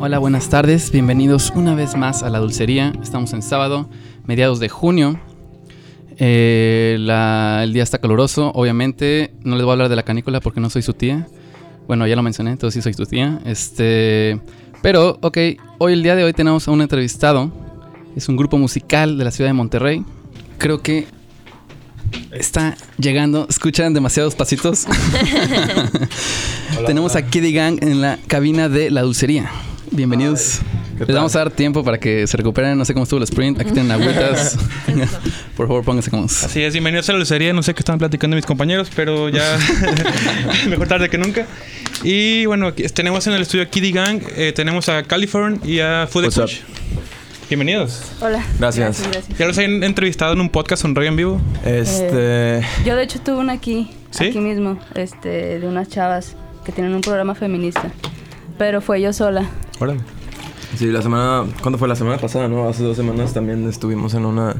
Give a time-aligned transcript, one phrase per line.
[0.00, 0.90] Hola, buenas tardes.
[0.90, 2.92] Bienvenidos una vez más a La Dulcería.
[3.02, 3.90] Estamos en sábado,
[4.24, 5.20] mediados de junio.
[6.16, 9.34] Eh, el día está caluroso, obviamente.
[9.44, 11.26] No les voy a hablar de la canícula porque no soy su tía.
[11.86, 13.40] Bueno, ya lo mencioné, entonces sí soy tu tía.
[13.44, 14.40] Este,
[14.86, 15.38] pero, ok,
[15.78, 17.50] hoy el día de hoy tenemos a un entrevistado.
[18.14, 20.04] Es un grupo musical de la ciudad de Monterrey.
[20.58, 21.08] Creo que
[22.30, 23.48] está llegando.
[23.50, 24.86] Escuchan demasiados pasitos.
[26.86, 29.50] tenemos a Kiddy Gang en la cabina de la dulcería.
[29.96, 30.60] Bienvenidos.
[30.98, 32.76] ¿qué Les vamos a dar tiempo para que se recuperen.
[32.76, 33.58] No sé cómo estuvo el sprint.
[33.58, 34.58] Aquí tienen agüitas.
[35.56, 36.44] Por favor, pónganse cómodos.
[36.44, 37.54] Así es, bienvenidos a la lucería.
[37.54, 39.58] No sé qué están platicando mis compañeros, pero ya
[40.68, 41.46] mejor tarde que nunca.
[42.02, 45.80] Y bueno, aquí tenemos en el estudio a Kiddy Gang, eh, tenemos a Californ y
[45.80, 46.42] a Food What's up?
[46.42, 46.58] Push.
[47.48, 48.02] Bienvenidos.
[48.20, 48.44] Hola.
[48.58, 49.00] Gracias.
[49.02, 49.38] gracias.
[49.38, 51.40] ¿Ya los han entrevistado en un podcast en radio en vivo?
[51.64, 52.62] Este.
[52.84, 54.26] Yo de hecho tuve una aquí, ¿Sí?
[54.26, 57.90] aquí mismo, este, de unas chavas que tienen un programa feminista.
[58.58, 59.48] Pero fue yo sola.
[59.80, 60.00] Órale.
[60.76, 61.44] Sí, la semana.
[61.62, 62.68] ¿Cuándo fue la semana pasada, no?
[62.68, 64.54] Hace dos semanas también estuvimos en una.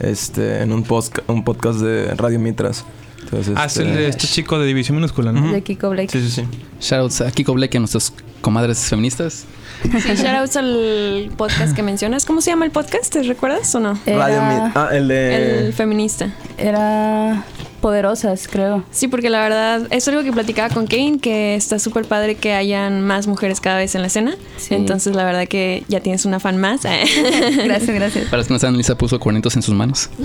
[0.00, 0.62] Este.
[0.62, 2.84] En un, posca- un podcast de Radio Mitras.
[3.26, 3.54] Entonces.
[3.56, 5.52] Ah, es el de este chico de división minúscula, ¿no?
[5.52, 6.10] De Kiko Blake.
[6.10, 6.44] Sí, sí, sí.
[6.80, 9.44] Shoutouts a Kiko Blake y a nuestras comadres feministas.
[9.82, 12.24] Sí, shoutouts al podcast que mencionas.
[12.24, 13.12] ¿Cómo se llama el podcast?
[13.12, 13.98] ¿Te recuerdas o no?
[14.06, 14.76] Era, Radio Mit.
[14.76, 15.66] Ah, el de.
[15.66, 16.32] El feminista.
[16.56, 17.44] era
[17.80, 18.84] poderosas, creo.
[18.90, 22.52] Sí, porque la verdad es algo que platicaba con Kane, que está súper padre que
[22.52, 24.34] hayan más mujeres cada vez en la escena.
[24.56, 24.74] Sí.
[24.74, 26.82] Entonces, la verdad que ya tienes una fan más.
[26.82, 28.24] Gracias, gracias.
[28.24, 30.10] Para los que no saben, Lisa puso cuernitos en sus manos.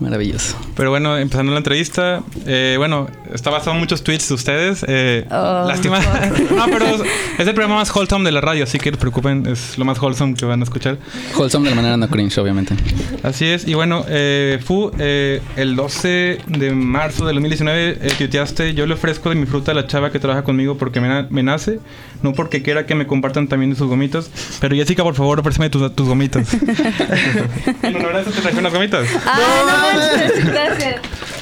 [0.00, 0.56] Maravilloso.
[0.76, 4.84] Pero bueno, empezando la entrevista, eh, bueno, está basado en muchos tweets de ustedes.
[4.88, 5.98] eh, Oh, lástima.
[6.56, 7.00] no, pero es
[7.46, 10.00] el programa más wholesome de la radio, así que no se preocupen, es lo más
[10.00, 10.98] wholesome que van a escuchar.
[11.36, 12.74] Wholesome de la manera no cringe, obviamente.
[13.22, 18.74] Así es, y bueno, eh, Fu, eh, el 12 de marzo del 2019 eh, tuiteaste,
[18.74, 21.26] yo le ofrezco de mi fruta a la chava que trabaja conmigo porque me, na-
[21.30, 21.80] me nace,
[22.22, 25.70] no porque quiera que me compartan también de sus gomitos, pero Jessica, por favor, ofréceme
[25.70, 26.46] tus, tus gomitos.
[27.82, 29.06] en honor a eso te traje unas gomitas.
[29.26, 30.44] Ah, no manches.
[30.46, 30.96] Gracias.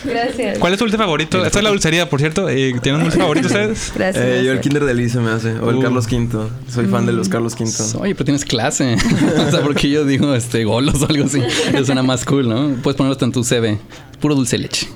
[0.05, 0.59] Gracias.
[0.59, 1.45] ¿Cuál es tu dulce favorito?
[1.45, 2.49] Esta es la dulcería, por cierto.
[2.49, 3.93] Eh, ¿Tienen un dulce favorito ustedes?
[3.95, 4.25] Gracias.
[4.25, 4.61] Eh, yo el.
[4.61, 5.53] Kinder de Liz se me hace.
[5.59, 5.83] O el Uh.
[5.83, 6.49] Carlos V.
[6.69, 7.99] Soy fan de los Carlos V.
[8.01, 8.97] Oye, pero tienes clase.
[9.47, 11.41] o sea, porque yo digo este golos o algo así.
[11.73, 12.77] Eso suena más cool, ¿no?
[12.83, 13.79] Puedes ponerlo hasta en tu CV.
[14.21, 14.89] Puro dulce leche.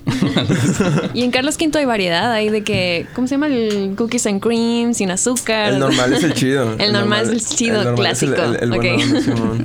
[1.14, 2.32] y en Carlos V hay variedad.
[2.32, 3.48] Hay de que, ¿cómo se llama?
[3.48, 5.74] El cookies and cream, sin azúcar.
[5.74, 6.74] El normal es el chido.
[6.78, 8.56] El normal es el chido, normal es el- clásico.
[8.64, 8.84] el- el Ok.
[9.26, 9.64] bueno.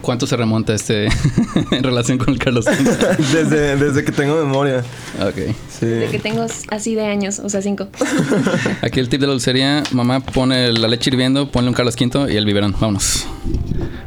[0.00, 1.06] ¿Cuánto se remonta este
[1.70, 2.76] en relación con el Carlos V?
[3.32, 4.84] desde, desde que tengo memoria.
[5.20, 5.54] Ok.
[5.70, 5.86] Sí.
[5.86, 7.88] De que tengo así de años, o sea, cinco.
[8.82, 9.82] Aquí el tip de la dulcería.
[9.92, 12.72] Mamá pone la leche hirviendo, ponle un Carlos V y el biberón.
[12.72, 13.26] Vámonos.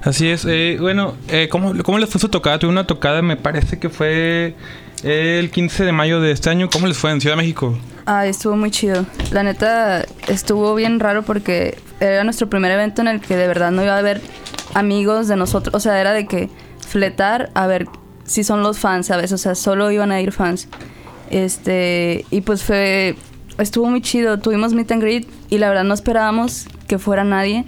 [0.04, 0.46] Así es.
[0.46, 2.60] eh, bueno, eh, ¿cómo, ¿cómo les fue su tocada?
[2.60, 4.56] Tuve una tocada, me parece que fue
[5.04, 6.70] el 15 de mayo de este año.
[6.72, 7.78] ¿Cómo les fue en Ciudad de México?
[8.06, 9.06] Ah, estuvo muy chido.
[9.32, 13.72] La neta, estuvo bien raro porque era nuestro primer evento en el que de verdad
[13.72, 14.22] no iba a haber
[14.74, 15.74] amigos de nosotros.
[15.76, 16.50] O sea, era de que
[16.86, 17.88] fletar a ver
[18.26, 19.32] si son los fans, ¿sabes?
[19.32, 20.68] O sea, solo iban a ir fans.
[21.30, 23.16] Este, y pues fue,
[23.58, 24.40] estuvo muy chido.
[24.40, 27.66] Tuvimos meet and greet y la verdad no esperábamos que fuera nadie.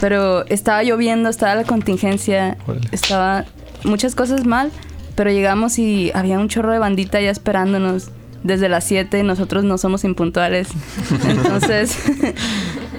[0.00, 2.88] Pero estaba lloviendo, estaba la contingencia, Órale.
[2.92, 3.44] estaba
[3.84, 4.72] muchas cosas mal,
[5.14, 8.10] pero llegamos y había un chorro de bandita ya esperándonos
[8.42, 10.68] desde las 7, nosotros no somos impuntuales.
[11.28, 11.96] Entonces,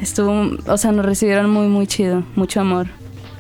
[0.02, 2.88] estuvo, o sea, nos recibieron muy, muy chido, mucho amor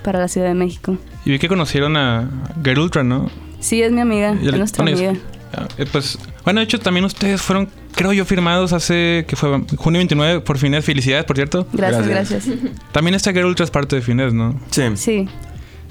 [0.03, 0.97] para la Ciudad de México.
[1.25, 2.29] Y vi que conocieron a
[2.63, 3.29] Girl Ultra, ¿no?
[3.59, 5.13] Sí, es mi amiga, Y es el- nuestra bueno, amiga.
[5.53, 9.61] ah, eh, pues, bueno, de hecho, también ustedes fueron, creo yo, firmados hace, que fue
[9.77, 10.85] junio 29 por Fines.
[10.85, 11.67] Felicidades, por cierto.
[11.73, 12.45] Gracias, Gracias.
[12.47, 12.71] gracias.
[12.93, 14.59] También esta Girl Ultra es parte de Fines, ¿no?
[14.71, 14.83] Sí.
[14.95, 15.27] Sí.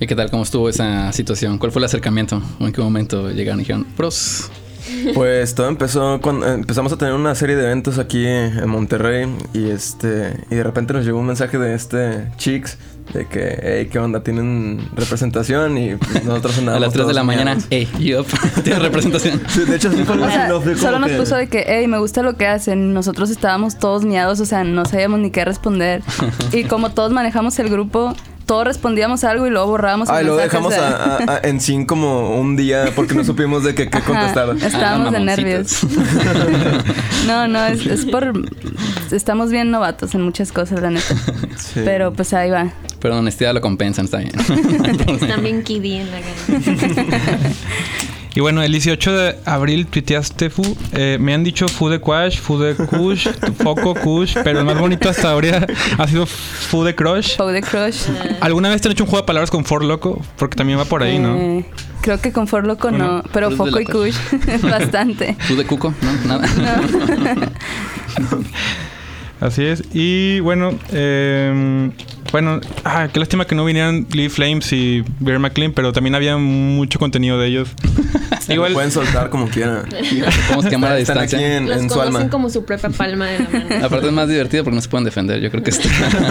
[0.00, 0.30] ¿Y qué tal?
[0.30, 1.58] ¿Cómo estuvo esa situación?
[1.58, 2.40] ¿Cuál fue el acercamiento?
[2.60, 4.50] ¿O en qué momento llegaron y dijeron, pros?
[5.14, 9.70] Pues todo empezó cuando empezamos a tener una serie de eventos aquí en Monterrey y
[9.70, 12.78] este y de repente nos llegó un mensaje de este Chicks
[13.12, 17.22] de que hey, qué onda, tienen representación y nosotros A andábamos las 3 de la
[17.24, 18.26] mañana, hey, yup,
[18.64, 19.40] tienes representación.
[19.48, 21.64] Sí, de hecho sí fue O sea, no fue solo nos que- puso de que,
[21.66, 22.92] hey, me gusta lo que hacen.
[22.92, 26.02] Nosotros estábamos todos miados, o sea, no sabíamos ni qué responder.
[26.52, 28.14] y como todos manejamos el grupo,
[28.48, 31.84] todos respondíamos algo y luego borrábamos Ah, y luego dejamos a- a- a- en sin
[31.86, 34.56] como un día porque no supimos de qué, qué Ajá, contestar.
[34.56, 35.80] Estábamos Ah, de nervios.
[37.26, 38.32] no, no, es, es por.
[39.12, 41.14] Estamos bien novatos en muchas cosas, la neta.
[41.56, 41.82] Sí.
[41.84, 42.70] Pero pues ahí va.
[43.00, 44.32] Pero honestidad lo compensan, está bien.
[45.20, 47.38] Están bien kiddie en la gana.
[48.34, 50.76] Y bueno, el 18 de abril tuiteaste Fu.
[50.92, 53.28] Eh, me han dicho Fu de Quash, Fu de Kush,
[53.62, 55.66] Foco Kush, pero el más bonito hasta ahora
[55.98, 57.36] ha sido Fu de Crush.
[57.36, 58.04] Pau de Crush.
[58.40, 60.20] ¿Alguna vez te han hecho un juego de palabras con For Loco?
[60.36, 61.36] Porque también va por ahí, ¿no?
[61.36, 61.64] Eh,
[62.00, 63.84] creo que con For Loco no, pero Foco y.
[63.84, 64.16] Kush
[64.62, 65.36] bastante.
[65.46, 65.94] ¿Tú de cuco?
[66.26, 66.48] No, nada.
[69.40, 69.84] Así es.
[69.94, 71.90] Y bueno, eh,
[72.32, 76.36] bueno, ah, qué lástima que no vinieran Lee Flames y Bear McLean, pero también había
[76.36, 77.68] mucho contenido de ellos.
[78.48, 79.84] Lo Igual, pueden soltar como quieran.
[80.48, 81.56] Podemos quemar a Están aquí distancia.
[81.58, 82.28] en, Los en su alma.
[82.30, 83.66] como su propia palma de la mano.
[83.86, 85.40] Aparte es más divertido porque no se pueden defender.
[85.40, 85.88] Yo creo que está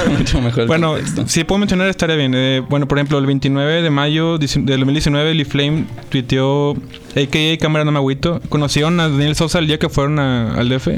[0.17, 1.27] mucho mejor el bueno, contexto.
[1.27, 2.33] si puedo mencionar estaría bien.
[2.35, 7.57] Eh, bueno, por ejemplo, el 29 de mayo de 2019, Lee Flame tuiteó, a.k.a.
[7.57, 8.41] Cámara No Me Agüito.
[8.49, 10.89] ¿Conocieron a Daniel Sosa el día que fueron a- al DF?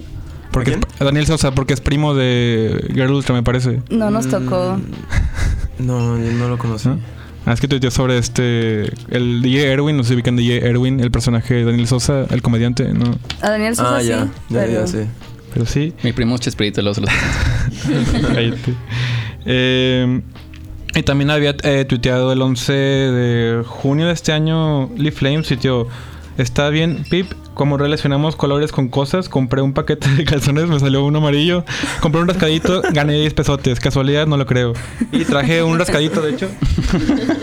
[0.52, 0.82] Porque quién?
[0.96, 3.82] es- a Daniel Sosa, porque es primo de Girl Ultra, me parece.
[3.90, 4.80] No nos tocó.
[5.80, 6.90] No, yo no lo conocí.
[6.90, 7.00] ¿No?
[7.46, 8.92] Ah, es que tuiteó sobre este.
[9.10, 12.94] El DJ Erwin, no si ubican DJ Erwin, el personaje de Daniel Sosa, el comediante,
[12.94, 13.18] ¿no?
[13.42, 14.08] A Daniel Sosa Ah, sí.
[14.10, 14.98] ya, ya, pero ya, sí.
[15.54, 15.94] Pero sí.
[16.04, 17.10] Mi primo es Chespirito, se los
[18.34, 18.74] Cállate.
[19.46, 20.22] Eh,
[20.96, 25.88] y también había eh, tuiteado el 11 de junio de este año Lee Flames sitio
[26.38, 31.04] Está bien, Pip, como relacionamos colores con cosas, compré un paquete de calzones, me salió
[31.04, 31.66] uno amarillo,
[32.00, 34.72] compré un rascadito, gané 10 pesotes, casualidad no lo creo.
[35.12, 36.48] Y traje un rascadito, de hecho.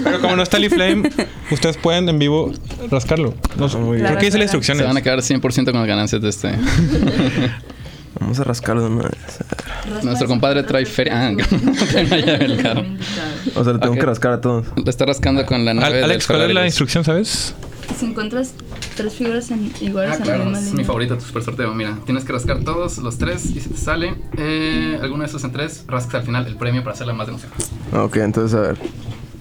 [0.02, 1.10] Pero como no está Lee Flame,
[1.50, 2.50] ustedes pueden en vivo
[2.90, 3.34] rascarlo.
[3.58, 4.06] No, muy bien.
[4.06, 4.86] creo que dice las Se instrucciones.
[4.86, 6.52] van a quedar 100% con las ganancias de este.
[8.18, 10.02] Vamos a rascarlo de una vez.
[10.02, 11.28] Nuestro compadre trae feria.
[11.28, 11.32] Ah,
[11.94, 12.86] del carro.
[13.54, 14.00] O sea, le tengo Ok.
[14.00, 14.64] que rascar a todos.
[14.82, 17.54] Le está rascando con la nave del Alex, ¿cuál es la instrucción, sabes?
[17.98, 18.52] Si encuentras
[18.96, 20.76] tres figuras en- iguales Ah, en la claro, misma es línea.
[20.78, 21.72] mi favorito, tu super sorteo.
[21.74, 25.42] Mira, tienes que rascar todos los tres y si te sale eh, alguno de esos
[25.44, 27.52] en tres, rascas al final el premio para hacerla más de emoción.
[27.94, 28.76] Ok, entonces a ver.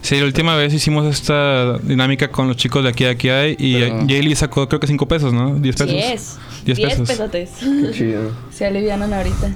[0.06, 3.56] Sí, la última vez hicimos esta dinámica con los chicos de aquí, aquí hay.
[3.58, 5.56] Y Pero- Jaylee sacó creo que 5 pesos, ¿no?
[5.56, 5.90] 10 pesos.
[5.96, 6.38] 10.
[6.64, 7.08] 10 10 pesos.
[7.10, 7.50] pesotes.
[7.60, 8.32] Qué chido.
[8.52, 9.50] Se alivianan ahorita.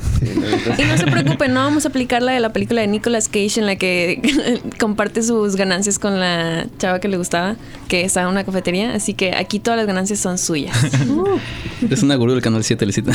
[0.80, 3.60] Y no se preocupen, no vamos a aplicar la de la película de Nicolas Cage
[3.60, 7.56] en la que comparte sus ganancias con la chava que le gustaba,
[7.88, 8.96] que estaba en una cafetería.
[8.96, 10.76] Así que aquí todas las ganancias son suyas.
[11.92, 13.12] Es una gurú del canal 7, Licita.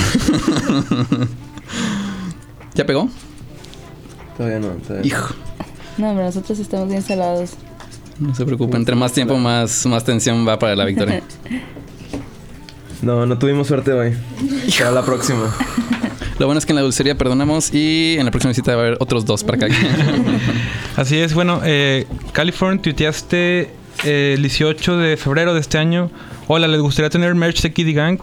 [2.75, 3.08] ¿Ya pegó?
[4.36, 4.69] Todavía no.
[4.69, 5.06] Todavía.
[5.06, 5.34] Hijo.
[5.34, 7.52] No, pero nosotros estamos bien salados.
[8.19, 11.23] No se preocupen, entre más tiempo, más, más tensión va para la victoria.
[13.02, 14.14] No, no tuvimos suerte hoy.
[14.79, 15.55] Para la próxima.
[16.38, 18.87] Lo bueno es que en la dulcería perdonamos y en la próxima visita va a
[18.87, 19.76] haber otros dos para acá.
[20.96, 23.70] Así es, bueno, eh, California, tuiteaste
[24.05, 26.11] eh, el 18 de febrero de este año.
[26.49, 28.19] Hola, ¿les gustaría tener merch de Kiddy Gang?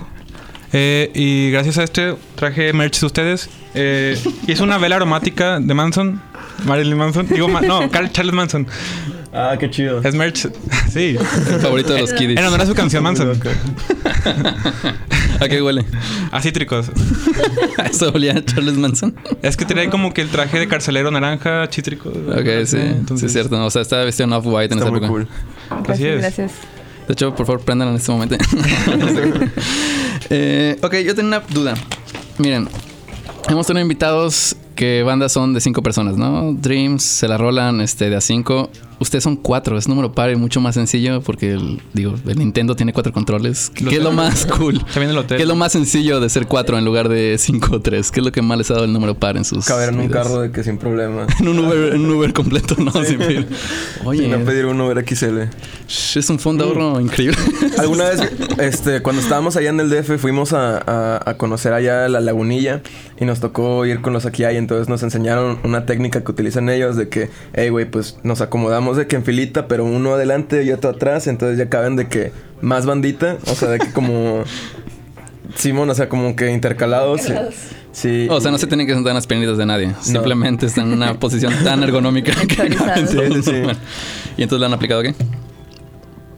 [0.74, 3.50] Eh, y gracias a este traje merch de ustedes.
[3.74, 6.22] Eh, hice una vela aromática de Manson,
[6.66, 7.28] Marilyn Manson.
[7.28, 8.68] Digo, ma- no, Carl- Charles Manson.
[9.34, 10.02] Ah, qué chido.
[10.04, 10.48] Es merch,
[10.92, 11.16] sí.
[11.50, 12.38] El favorito de los kiddies.
[12.40, 13.32] En honor a su canción Manson.
[15.40, 15.86] ¿A qué huele?
[16.32, 16.92] A cítricos.
[17.90, 19.16] Eso olía a Charles Manson.
[19.42, 22.10] Es que tenía como que el traje de carcelero naranja, cítrico.
[22.10, 23.64] Ok, sí, sí, Entonces, es cierto.
[23.66, 25.08] O sea, estaba vestido en off-white en esa muy época.
[25.12, 25.28] cool.
[25.86, 26.20] Gracias, es.
[26.22, 26.52] gracias.
[27.08, 28.36] De hecho, por favor, prendan en este momento.
[30.30, 31.74] Eh, ok, yo tengo una duda.
[32.38, 32.68] Miren,
[33.50, 36.54] hemos tenido invitados que bandas son de cinco personas, ¿no?
[36.54, 38.70] Dreams se la rolan este, de a cinco.
[39.02, 42.76] Ustedes son cuatro, es número par y mucho más sencillo porque el, digo, el Nintendo
[42.76, 43.72] tiene cuatro controles.
[43.74, 44.78] ¿Qué es lo más cool?
[44.94, 45.38] También el hotel.
[45.38, 48.12] ¿Qué es lo más sencillo de ser cuatro en lugar de cinco o tres?
[48.12, 50.00] ¿Qué es lo que más les ha dado el número par en sus Caber en
[50.00, 50.24] un vidas?
[50.28, 51.26] carro de que sin problema.
[51.40, 52.92] En un Uber, en un Uber completo, ¿no?
[53.04, 53.46] Sin fila.
[54.06, 55.40] Oye, Y no pedir un Uber XL.
[56.20, 57.38] es un fondo de ahorro increíble.
[57.80, 58.22] Alguna vez,
[58.60, 62.82] este, cuando estábamos allá en el DF, fuimos a, a- a conocer allá la lagunilla
[63.20, 64.58] y nos tocó ir con los aquí hay.
[64.58, 68.91] Entonces nos enseñaron una técnica que utilizan ellos de que, hey, güey, pues nos acomodamos
[68.98, 71.28] de que en filita, pero uno adelante y otro atrás.
[71.28, 72.32] Entonces ya caben de que
[72.62, 74.44] más bandita, o sea, de que como.
[75.56, 77.22] Simón, o sea, como que intercalados.
[77.22, 77.34] sí.
[77.94, 78.26] Sí.
[78.30, 79.92] O sea, no se tienen que sentar en las piernitas de nadie.
[80.00, 83.34] Simplemente están en una posición tan ergonómica que caben Sí, todos.
[83.34, 83.52] sí, sí.
[84.38, 85.14] ¿Y entonces la han aplicado qué?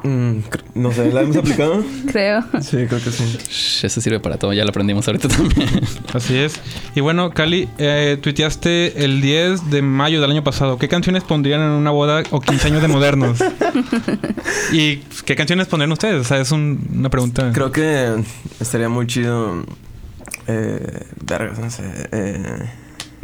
[0.03, 0.39] Mm,
[0.75, 1.83] no sé, ¿la hemos aplicado?
[2.11, 2.41] Creo.
[2.61, 3.23] Sí, creo que sí.
[3.49, 4.51] Shh, Eso sirve para todo.
[4.53, 5.69] Ya lo aprendimos ahorita también.
[6.13, 6.59] Así es.
[6.93, 10.77] Y bueno, Cali, eh, tuiteaste el 10 de mayo del año pasado.
[10.77, 13.39] ¿Qué canciones pondrían en una boda o 15 años de modernos?
[14.73, 16.19] ¿Y qué canciones pondrían ustedes?
[16.19, 17.51] O sea, es un- una pregunta.
[17.53, 18.13] Creo que
[18.59, 19.63] estaría muy chido.
[20.47, 21.83] Eh, vergas, no sé.
[22.11, 22.69] Eh,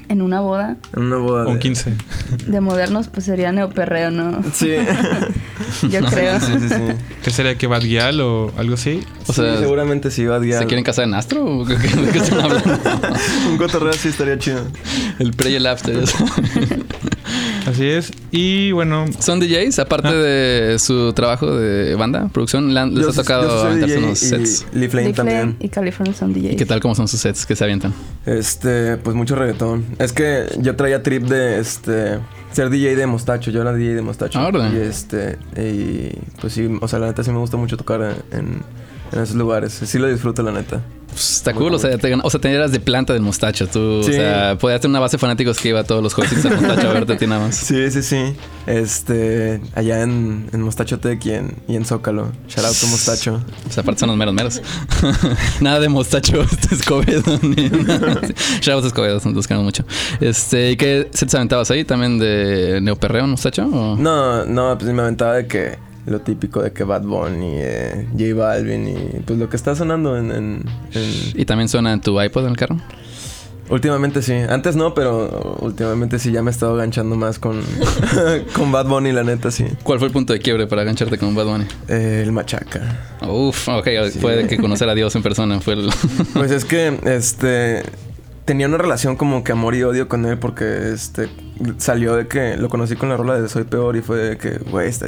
[0.10, 1.48] En una boda en una boda.
[1.48, 1.94] Un de- 15.
[2.48, 4.42] de modernos, pues sería neoperreo, ¿no?
[4.54, 4.72] Sí.
[5.89, 6.39] Yo creo.
[6.39, 6.75] sí, sí, sí.
[7.24, 7.56] ¿Qué sería?
[7.58, 9.01] ¿Que Bad Gyal o algo así?
[9.28, 11.46] O sea, Sí, seguramente sí va a ¿se quieren casar en Astro?
[11.46, 11.75] ¿O qué,
[12.12, 12.80] qué están hablando?
[13.51, 14.62] un cotorreo así estaría chido.
[15.20, 16.04] El pre y el after.
[17.70, 18.12] Así es.
[18.32, 19.80] Y bueno, ¿Son DJs?
[19.80, 20.14] Aparte Ah.
[20.14, 24.24] de su trabajo de banda, producción, ¿le han- ¿les Yo ha tocado aventarse DJ unos
[24.24, 24.66] y sets?
[24.74, 25.58] Lee Flame Lee Flame también.
[25.60, 26.54] y California son DJs.
[26.54, 26.80] ¿Y qué tal?
[26.80, 27.94] ¿Cómo son sus sets que se avientan?
[28.26, 29.86] Este, pues mucho reggaetón.
[30.00, 32.20] Es que yo traía trip de este
[32.52, 33.52] ser DJ de Mostacho.
[33.52, 34.40] Yo era DJ de Mostacho.
[34.40, 34.76] Ah, órale.
[34.78, 38.64] y este, y pues sí, o sea, la neta sí me gusta mucho tocar en,
[39.12, 39.74] en esos lugares.
[39.86, 40.82] Sí lo disfruto, la neta.
[41.12, 43.68] Pues, está cool, o sea, te, o sea, te eras de planta del mostacho.
[43.68, 44.12] Tú, Sí.
[44.12, 46.56] o sea, podías tener una base de fanáticos que iba a todos los jueves al
[46.62, 47.56] mostacho a verte a ti nada más.
[47.70, 48.36] Sí, sí, sí.
[48.66, 52.32] Este, allá en, en Mostacho Tech y en, y en Zócalo.
[52.48, 53.42] Shout out to Mostacho.
[53.68, 54.62] O sea, aparte son los meros meros.
[55.62, 57.39] Nada de mostacho, este Escobedo.
[57.42, 58.22] ni nada.
[58.62, 59.84] Shout out a Escobedo, nos queremos mucho.
[60.22, 61.84] Este, ¿y qué sets aventabas ahí?
[61.84, 63.66] ¿También de neoperreo, mostacho?
[63.68, 63.96] O?
[63.98, 68.34] No, no, pues me aventaba de que lo típico de que Bad Bunny, eh, J
[68.36, 70.63] Balvin y pues lo que está sonando en, en-
[70.94, 72.77] en- ¿Y también suena en tu iPod en el carro?
[73.70, 74.34] Últimamente sí.
[74.34, 77.62] Antes no, pero últimamente sí ya me he estado ganchando más con,
[78.53, 79.65] con Bad Bunny, la neta, sí.
[79.84, 81.65] ¿Cuál fue el punto de quiebre para gancharte con Bad Bunny?
[81.88, 82.82] Eh, el machaca.
[83.27, 83.88] Uf, ok,
[84.20, 85.60] fue de que conocer a Dios en persona.
[85.60, 85.89] Fue el...
[86.34, 87.84] Pues es que, este...
[88.50, 91.29] Tenía una relación como que amor y odio con él porque, este...
[91.77, 94.58] Salió de que lo conocí con la rola de Soy Peor y fue de que,
[94.58, 95.06] güey, está,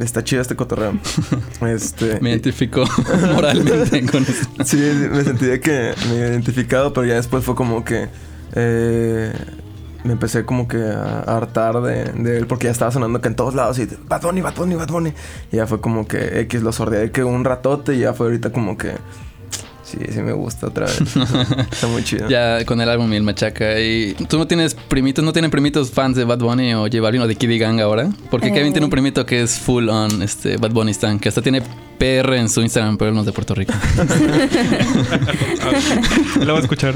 [0.00, 0.94] está chido este cotorreo.
[1.68, 2.18] este...
[2.22, 2.84] Me identifico
[3.34, 4.48] moralmente con eso.
[4.64, 4.78] Sí,
[5.12, 8.08] me sentí de que me había identificado, pero ya después fue como que
[8.54, 9.34] eh,
[10.04, 13.28] me empecé como que a, a hartar de, de él porque ya estaba sonando que
[13.28, 15.12] en todos lados y Bad Bunny, Bad Bunny, Bad Bunny.
[15.52, 18.50] Y ya fue como que X lo sordeé que un ratote y ya fue ahorita
[18.50, 18.92] como que
[19.90, 21.00] sí, sí me gusta otra vez.
[21.72, 22.28] Está muy chido.
[22.28, 23.78] Ya con el álbum y el machaca.
[23.80, 27.22] ¿Y tú no tienes primitos, no tienen primitos fans de Bad Bunny o J Balvin
[27.22, 28.10] o de Kiddy Gang ahora?
[28.30, 28.52] Porque Eh.
[28.52, 31.62] Kevin tiene un primito que es full on este, Bad Bunny Stan, que hasta tiene
[31.98, 33.74] PR en su Instagram, pero él no es de Puerto Rico.
[36.40, 36.94] lo voy a escuchar.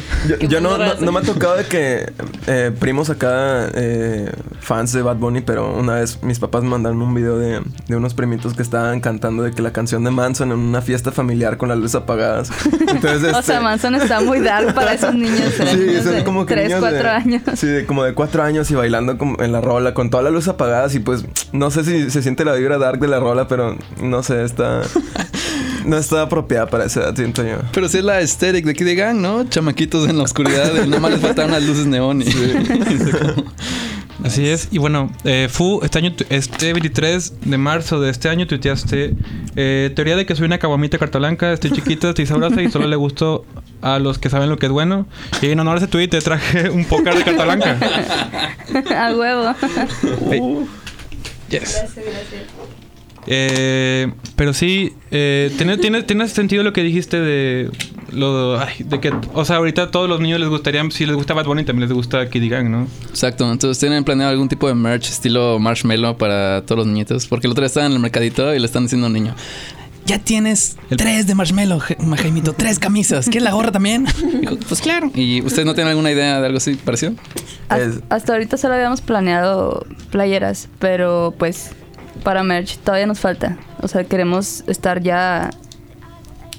[0.48, 2.12] Yo, no, no, me ha tocado de que
[2.46, 4.30] eh, primos acá, eh,
[4.60, 7.96] fans de Bad Bunny, pero una vez mis papás me mandaron un video de, de
[7.96, 11.56] unos primitos que estaban cantando de que la canción de Manson en una fiesta familiar
[11.56, 12.50] con las luces apagadas.
[12.88, 15.52] Entonces, O este, sea, Manson está muy dark para esos niños.
[15.56, 17.42] Sí, niños son de como que 3, niños 4 de, años.
[17.56, 20.32] Sí, de como de cuatro años y bailando como en la rola con todas las
[20.32, 23.48] luces apagadas y pues no sé si se siente la vibra dark de la rola,
[23.48, 24.82] pero no sé, está
[25.84, 27.58] no está apropiada para esa edad, siento yo.
[27.72, 29.44] Pero sí es la aesthetic de Kiddy Gang, ¿no?
[29.44, 32.26] Chamaquitos en la oscuridad, y nada más les faltaban las luces neón y...
[34.24, 34.68] Así es.
[34.70, 39.16] Y bueno, eh, Fu, este año, este 23 de marzo de este año tuiteaste
[39.56, 42.86] eh, teoría de que soy una caguamita carta blanca, estoy chiquita, estoy sabrosa y solo
[42.86, 43.44] le gusto
[43.80, 45.06] a los que saben lo que es bueno.
[45.40, 47.78] Y en honor a ese tweet te traje un póker de carta blanca.
[48.96, 49.54] A huevo.
[50.30, 50.66] Hey.
[51.48, 51.84] Yes.
[53.26, 57.70] Eh, pero sí, eh, tiene, tiene, tiene sentido lo que dijiste de
[58.10, 61.16] lo ay, de que, o sea, ahorita a todos los niños les gustaría, si les
[61.16, 62.86] gusta Bad Bunny, también les gusta Kiddy Gang, ¿no?
[63.08, 67.26] Exacto, entonces tienen planeado algún tipo de merch estilo marshmallow para todos los niñitos.
[67.26, 69.34] Porque el otro día estaba en el mercadito y le están diciendo a un niño.
[70.04, 73.26] Ya tienes El- tres de marshmallow, Ja- Jaimito, tres camisas.
[73.26, 74.04] ¿Quieres la gorra también?
[74.40, 75.10] Dijo, pues claro.
[75.14, 77.12] ¿Y ustedes no tienen alguna idea de algo así parecido?
[77.70, 81.70] Es- Hasta ahorita solo habíamos planeado playeras, pero pues
[82.22, 83.58] para merch todavía nos falta.
[83.80, 85.50] O sea, queremos estar ya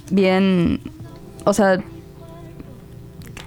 [0.09, 0.79] bien,
[1.45, 1.79] o sea,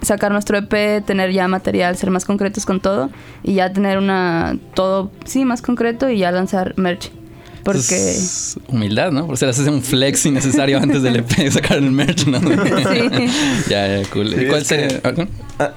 [0.01, 3.09] sacar nuestro EP, tener ya material, ser más concretos con todo
[3.43, 7.11] y ya tener una todo sí más concreto y ya lanzar merch.
[7.73, 9.27] Porque Es humildad, ¿no?
[9.27, 12.39] O sea, haces un flex innecesario antes del EP sacar el merch, ¿no?
[12.39, 12.47] Sí.
[13.69, 14.33] ya, ya, cool.
[14.33, 15.01] Sí, ¿Y cuál sería?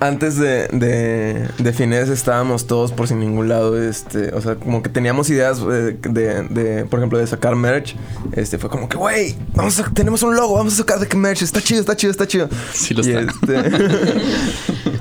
[0.00, 4.82] Antes de, de, de Finés estábamos todos por sin ningún lado, este, o sea, como
[4.82, 7.96] que teníamos ideas eh, de, de, por ejemplo, de sacar merch,
[8.32, 11.16] este, fue como que, güey, vamos a, tenemos un logo, vamos a sacar de que
[11.16, 12.48] merch, está chido, está chido, está chido.
[12.74, 13.20] Sí lo Y, está.
[13.20, 13.70] este,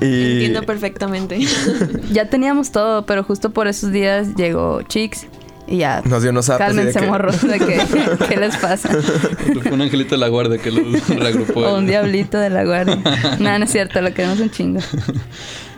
[0.00, 1.38] y- Entiendo perfectamente.
[2.10, 5.26] ya teníamos todo, pero justo por esos días llegó Chicks
[5.70, 7.80] y ya Nos dio unos cálmense que- morros de que
[8.28, 8.90] qué les pasa.
[8.90, 10.82] Fue un angelito de la guardia que lo
[11.18, 11.60] reagrupó.
[11.60, 12.98] O un diablito de la guardia.
[13.38, 14.80] Nada, no es cierto, lo queremos un chingo.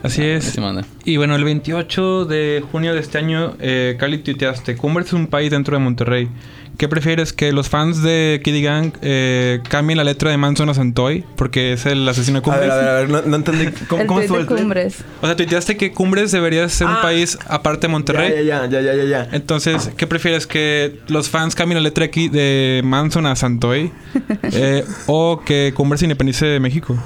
[0.03, 0.45] Así es.
[0.47, 0.83] Sí, manda.
[1.05, 5.29] Y bueno, el 28 de junio de este año, eh, Cali tuiteaste, Cumbres es un
[5.29, 6.29] país dentro de Monterrey.
[6.79, 7.33] ¿Qué prefieres?
[7.33, 11.25] ¿Que los fans de Kiddy Gang eh, cambien la letra de Manson a Santoy?
[11.37, 12.73] Porque es el asesino de A ver, Cumbres.
[12.73, 13.67] a ver, a ver, no, no entendí.
[13.89, 14.97] ¿Cómo, el cómo estuvo el cumbres.
[15.21, 17.03] O sea, tuiteaste que Cumbres debería ser un Ah.
[17.03, 18.45] país aparte de Monterrey.
[18.47, 19.29] Ya, ya, ya, ya, ya, ya.
[19.33, 20.47] Entonces, ¿qué prefieres?
[20.47, 23.93] ¿Que los fans cambien la letra aquí de Manson a Santoy?
[24.55, 26.97] Eh, ¿O que Cumbres independice de México?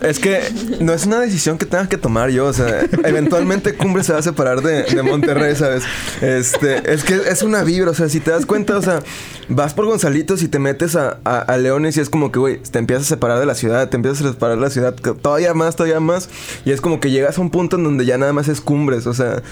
[0.00, 0.40] Es que
[0.80, 2.46] no es una decisión que tenga que tomar yo.
[2.46, 5.82] O sea, eventualmente Cumbre se va a separar de, de Monterrey, ¿sabes?
[6.20, 7.90] Este, es que es una vibra.
[7.90, 9.00] O sea, si te das cuenta, o sea,
[9.48, 12.62] vas por Gonzalitos y te metes a, a, a Leones y es como que, güey,
[12.62, 15.52] te empiezas a separar de la ciudad, te empiezas a separar de la ciudad todavía
[15.54, 16.28] más, todavía más.
[16.64, 19.06] Y es como que llegas a un punto en donde ya nada más es cumbres.
[19.06, 19.42] O sea,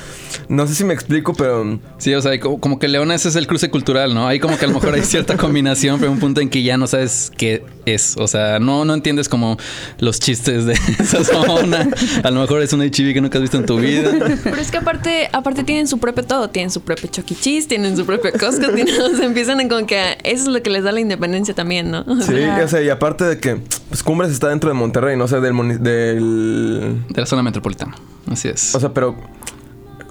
[0.49, 1.81] no sé si me explico, pero.
[1.99, 4.29] Sí, o sea, hay como, como que Leones es el cruce cultural, ¿no?
[4.29, 6.77] Hay como que a lo mejor hay cierta combinación, pero un punto en que ya
[6.77, 8.17] no sabes qué es.
[8.17, 9.57] O sea, no, no entiendes como
[9.99, 11.89] los chistes de esa zona.
[12.23, 14.11] A lo mejor es una HIV que nunca has visto en tu vida.
[14.45, 17.35] Pero es que aparte, aparte tienen su propio todo, tienen su propio Chuck E.
[17.35, 20.71] Cheese, tienen su propio Costco, tienen, o sea, empiezan como que eso es lo que
[20.71, 22.05] les da la independencia también, ¿no?
[22.07, 23.57] O Sí, sea, o sea, y aparte de que
[23.89, 27.03] pues, Cumbres está dentro de Monterrey, no sé, del, muni- del.
[27.09, 27.95] De la zona metropolitana.
[28.31, 28.75] Así es.
[28.75, 29.17] O sea, pero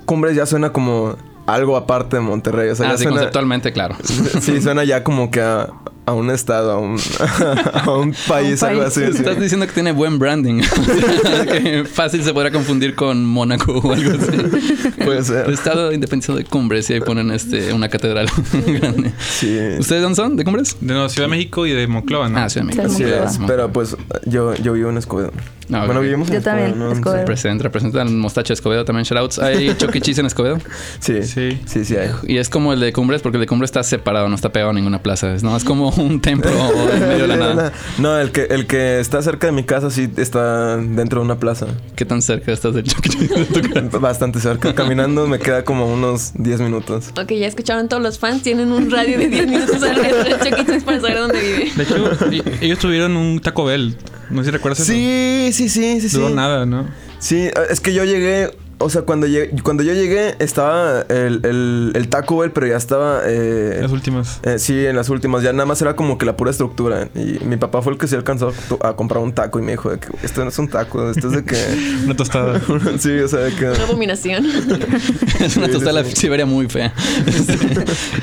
[0.06, 2.70] Cumbres ya suena como algo aparte de Monterrey.
[2.70, 3.96] O sea, ah, ya sí, suena, conceptualmente, claro.
[4.42, 5.70] Sí, suena ya como que a,
[6.06, 7.00] a un estado, a un,
[7.74, 8.98] a un país, algo país.
[8.98, 9.12] así.
[9.12, 9.18] sí.
[9.20, 10.62] Estás diciendo que tiene buen branding.
[11.46, 14.92] Que fácil se podrá confundir con Mónaco o algo así.
[15.04, 15.48] Puede ser.
[15.48, 18.28] El estado independizado de Cumbres y ahí ponen este, una catedral
[18.68, 19.12] grande.
[19.20, 19.58] Sí.
[19.80, 20.36] ¿Ustedes dónde son?
[20.36, 20.78] ¿De Cumbres?
[20.82, 22.40] De no, Ciudad de México y de Monclova, ¿no?
[22.40, 22.94] Ah, Ciudad de México.
[22.94, 23.40] Así es.
[23.48, 25.32] Pero pues yo, yo vivo en Escobedo.
[25.72, 25.86] Ah.
[25.86, 26.92] Bueno, vivimos en Yo también, ¿no?
[26.92, 27.26] Escobedo.
[27.26, 29.40] Presenta, representa el mostacho de Escobedo también, shoutouts.
[29.40, 30.02] ¿Hay Chuck E.
[30.02, 30.60] Cheese en Escobedo?
[31.00, 31.24] Sí.
[31.24, 31.35] Sí.
[31.36, 31.60] Sí.
[31.66, 32.12] Sí, sí hay.
[32.28, 34.72] Y es como el de Cumbres, porque el de Cumbres está separado, no está pegado
[34.72, 35.36] a ninguna plaza.
[35.36, 36.50] Es, no, es como un templo
[36.94, 37.74] en medio de la nada.
[37.98, 41.38] No, el que, el que está cerca de mi casa sí está dentro de una
[41.38, 41.68] plaza.
[41.98, 43.98] ¿Qué tan cerca estás del de tu casa?
[44.00, 44.74] Bastante cerca.
[44.74, 47.10] Caminando me queda como unos 10 minutos.
[47.22, 50.66] Ok, ya escucharon todos los fans, tienen un radio de 10 minutos alrededor de Chuck.
[50.66, 51.72] Cheese para saber dónde vive.
[51.76, 53.98] De hecho, ellos tuvieron un Taco Bell.
[54.30, 54.90] No sé si recuerdas eso.
[54.94, 56.16] Sí, sí, sí, sí, sí.
[56.16, 56.88] Duró nada, ¿no?
[57.20, 61.92] Sí, es que yo llegué, o sea, cuando llegué, cuando yo llegué estaba el, el,
[61.96, 63.22] el Taco Bell, pero ya estaba...
[63.26, 64.40] eh, Las últimas.
[64.44, 67.08] eh, sí, en las últimas, ya nada más era como que la pura estructura.
[67.16, 69.90] Y mi papá fue el que se alcanzó a, comprar un taco y me dijo,
[69.92, 71.56] de que, esto no es un taco, esto es de que...
[72.06, 72.62] Una tostada.
[73.00, 73.66] sí, o sea, de que...
[73.70, 74.46] Una abominación.
[75.40, 76.94] Es una tostada de la Siberia muy fea.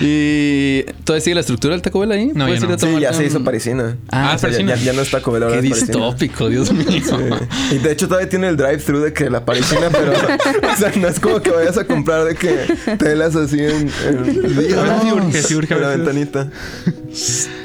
[0.01, 2.27] ¿Y todavía sigue la estructura del Taco Bell ahí?
[2.35, 2.79] No, ¿Puedes ya no.
[2.79, 3.97] Sí, ya se hizo parisina.
[4.11, 4.75] Ah, O sea, ya, parisina.
[4.77, 6.87] ya- ya no es Taco Bell, ahora Qué distópico, Dios mío.
[6.89, 7.75] Sí.
[7.75, 10.13] Y de hecho todavía tiene el drive-thru de que la parisina, pero...
[10.73, 13.91] o sea, no es como que vayas a comprar de que telas así en...
[14.09, 16.51] en A veces sí urge, sí urge a en la ventanita.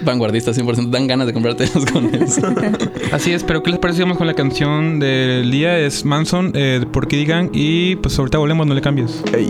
[0.04, 0.90] Vanguardista 100%.
[0.90, 2.42] Dan ganas de comprarte con eso.
[3.12, 4.02] Así es, pero ¿qué les parece?
[4.02, 5.78] Vamos con la canción del día.
[5.80, 7.50] Es Manson, eh, Por qué digan.
[7.54, 9.24] Y pues ahorita volvemos, no le cambies.
[9.34, 9.50] Ey.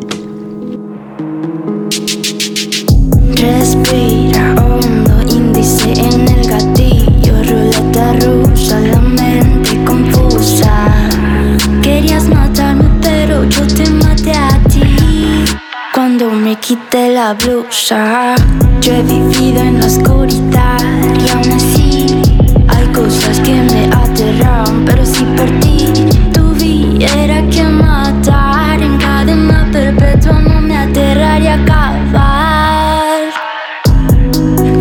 [3.36, 10.97] Respira hondo, índice en el gatillo, ruleta rusa, la mente confusa.
[16.98, 18.36] Quité la blusa,
[18.82, 20.80] yo he vivido en la oscuridad
[21.26, 22.22] y aún así
[22.68, 25.78] hay cosas que me aterran, pero si por ti
[26.34, 33.22] tuviera que matar en cadena perpetua no me aterraría acabar.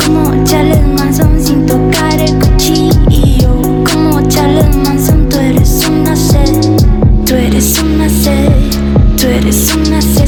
[0.03, 3.61] Como Charles Manson sin tocar el cuchillo.
[3.91, 6.61] Como Charles Manson, tú eres una sed.
[7.27, 8.53] Tú eres una sed.
[9.17, 10.26] Tú eres un asesino.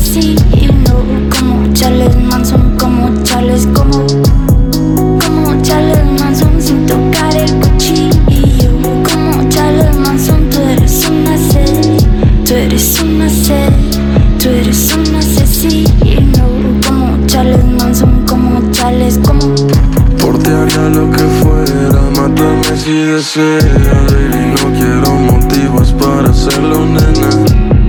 [23.18, 27.30] Baby, no quiero motivos para hacerlo, nena.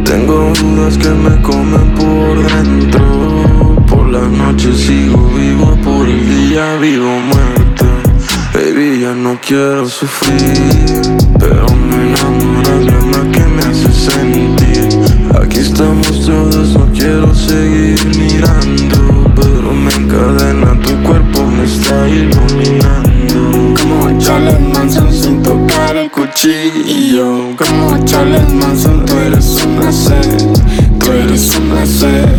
[0.04, 3.86] Tengo dudas que me comen por dentro.
[3.88, 7.86] Por la noche sigo vivo, por el día vivo muerto.
[8.54, 11.02] Baby, ya no quiero sufrir,
[11.38, 11.59] pero
[24.62, 30.38] Manson sin tocar el Cuchillo, Como Charles Manson, tú eres una sed.
[31.00, 32.30] Tú eres una sed.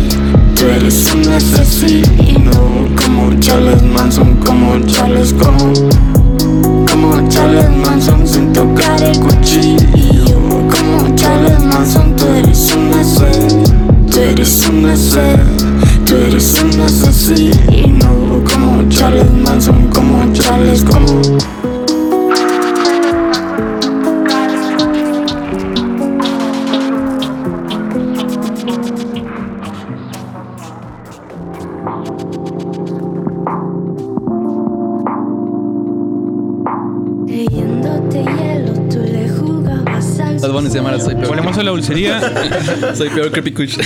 [0.55, 2.51] Tú eres un asesino.
[2.95, 5.73] Como Charles Manson, como Charles, como.
[6.85, 10.35] Como Charles Manson sin tocar el cuchillo.
[10.69, 13.65] Como Charles Manson, tú eres una sed.
[14.11, 15.39] Tú eres una sed.
[16.05, 18.43] Tú eres un asesino.
[18.43, 21.60] Como Charles Manson, como Charles, como.
[41.93, 42.95] Dulcería.
[42.95, 43.77] Soy peor Creepy Kush.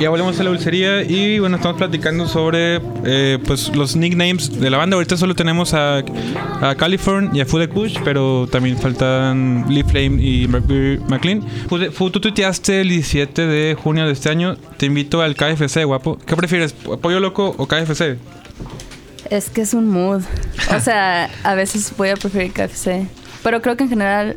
[0.00, 4.70] ya volvemos a la dulcería y bueno, estamos platicando sobre eh, pues los nicknames de
[4.70, 4.96] la banda.
[4.96, 5.98] Ahorita solo tenemos a,
[6.60, 11.42] a Californ y a Food Kush, pero también faltan Lee Flame y McLean.
[11.68, 14.56] Fu- Fu, tú tuiteaste el 17 de junio de este año.
[14.76, 16.18] Te invito al KFC, guapo.
[16.26, 18.16] ¿Qué prefieres, pollo loco o KFC?
[19.30, 20.22] Es que es un mood.
[20.74, 23.06] O sea, a veces voy a preferir KFC.
[23.42, 24.36] Pero creo que en general,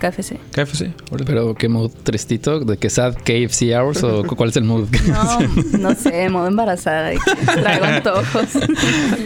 [0.00, 0.36] KFC.
[0.52, 0.90] KFC.
[1.26, 4.88] Pero qué mood tristito, de que sad KFC hours o cu- cuál es el mood.
[5.06, 7.10] No, no sé, modo embarazada.
[7.44, 8.48] Traigo antojos.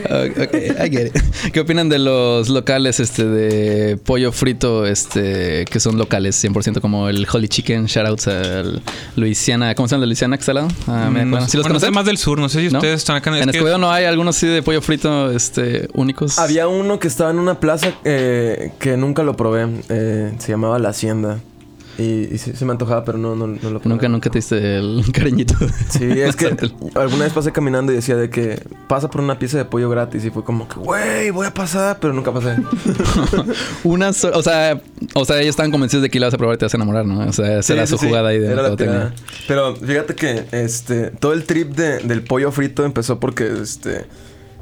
[0.05, 1.53] Ok, ok, I get it.
[1.53, 7.09] ¿Qué opinan de los locales este de pollo frito este que son locales 100% como
[7.09, 8.83] el Holy Chicken, shoutouts al
[9.17, 10.69] Luisiana, ¿cómo se llama Luisiana que está al lado?
[10.87, 11.41] Ah, me Mm, acuerdo.
[11.47, 11.49] no.
[11.49, 12.39] ¿Sí los Bueno, más del sur.
[12.39, 12.79] No sé si ¿No?
[12.79, 13.37] ustedes están acá.
[13.39, 16.39] En que- Escobedo no hay algunos sí de pollo frito este únicos.
[16.39, 19.67] Había uno que estaba en una plaza eh, que nunca lo probé.
[19.89, 21.39] eh, se llamaba La Hacienda.
[21.97, 23.89] Y, y sí, se me antojaba, pero no, no, no lo probé.
[23.89, 25.55] Nunca, nunca te diste el cariñito.
[25.91, 26.47] Sí, es que
[26.97, 30.25] alguna vez pasé caminando y decía de que pasa por una pieza de pollo gratis
[30.25, 32.57] y fue como que, güey, voy a pasar, pero nunca pasé.
[33.85, 34.81] Una o sea,
[35.15, 36.77] o sea, ellos estaban convencidos de que la vas a probar y te vas a
[36.79, 37.21] enamorar, ¿no?
[37.29, 39.15] O sea, esa era Sí, su jugada ahí de Era la tirada.
[39.47, 44.07] Pero fíjate que este todo el trip de- del pollo frito empezó porque este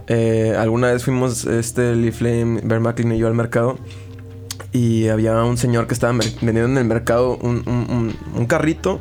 [0.09, 3.79] eh, alguna vez fuimos este Lee Flame, Bear McLean y yo al mercado
[4.73, 9.01] y había un señor que estaba vendiendo en el mercado un, un- un- un carrito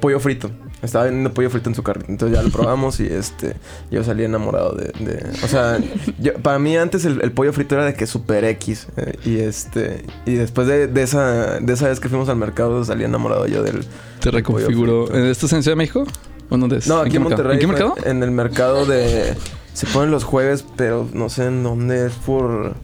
[0.00, 0.50] pollo frito.
[0.82, 2.06] Estaba vendiendo pollo frito en su carrito.
[2.10, 3.54] Entonces ya lo probamos y este
[3.90, 4.86] yo salí enamorado de...
[5.04, 5.78] de- o sea,
[6.18, 8.88] yo- para mí antes el, el pollo frito era de que super X.
[8.96, 10.04] eh, y este...
[10.26, 13.62] Y después de, de esa, de esa vez que fuimos al mercado salí enamorado yo
[13.62, 13.84] del...
[14.20, 15.04] Te reconfiguró.
[15.14, 16.04] ¿Esto es en Ciudad de México?
[16.50, 16.88] ¿O dónde es?
[16.88, 17.22] No, aquí en?
[17.22, 17.54] Monterrey.
[17.54, 17.94] ¿En qué mercado?
[18.04, 19.34] En el mercado de...
[19.74, 22.74] Se ponen los jueves, pero no sé en dónde es por...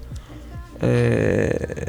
[0.81, 1.87] Eh,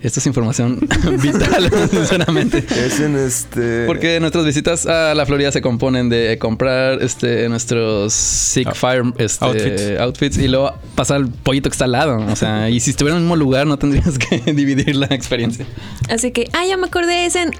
[0.00, 0.78] Esta es información
[1.22, 2.64] vital, sinceramente.
[2.70, 3.84] es en este...
[3.86, 9.44] Porque nuestras visitas a la Florida se componen de comprar este nuestros Sick Fire este,
[9.44, 10.00] outfits.
[10.00, 10.38] outfits.
[10.38, 12.18] y luego pasar al pollito que está al lado.
[12.30, 15.66] O sea, y si estuviera en el mismo lugar no tendrías que dividir la experiencia.
[16.08, 17.50] Así que, ah, ya me acordé de ese.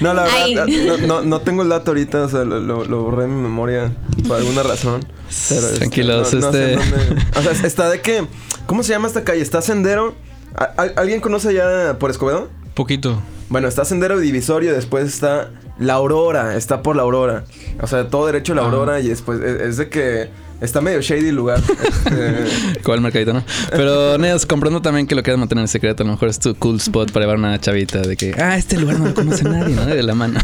[0.00, 0.54] No, la Ay.
[0.54, 3.36] verdad, no, no, no tengo el dato ahorita, o sea, lo, lo- lo borré en
[3.36, 3.92] mi memoria
[4.28, 5.04] por alguna razón.
[5.48, 8.24] Pero, este, Tranquilos, no- no sé este- dónde- o sea, está de que...
[8.70, 9.42] ¿Cómo se llama esta calle?
[9.42, 10.14] ¿Está Sendero?
[10.54, 12.48] ¿A- al- ¿Alguien conoce ya por Escobedo?
[12.74, 13.20] Poquito.
[13.48, 17.42] Bueno, está Sendero y Divisorio, después está La Aurora, está por La Aurora.
[17.82, 18.66] O sea, todo derecho a La Ah.
[18.66, 20.30] Aurora y después es, es de que
[20.60, 21.60] está medio shady el lugar.
[22.06, 23.42] Este, ¿Cuál mercadito, no?
[23.72, 26.04] Pero, Neos, comprendo también que lo quieras mantener en secreto.
[26.04, 28.78] A lo mejor es tu cool spot para llevar una chavita de que, ah, este
[28.78, 29.84] lugar no lo conoce nadie, ¿no?
[29.84, 30.38] De la mano.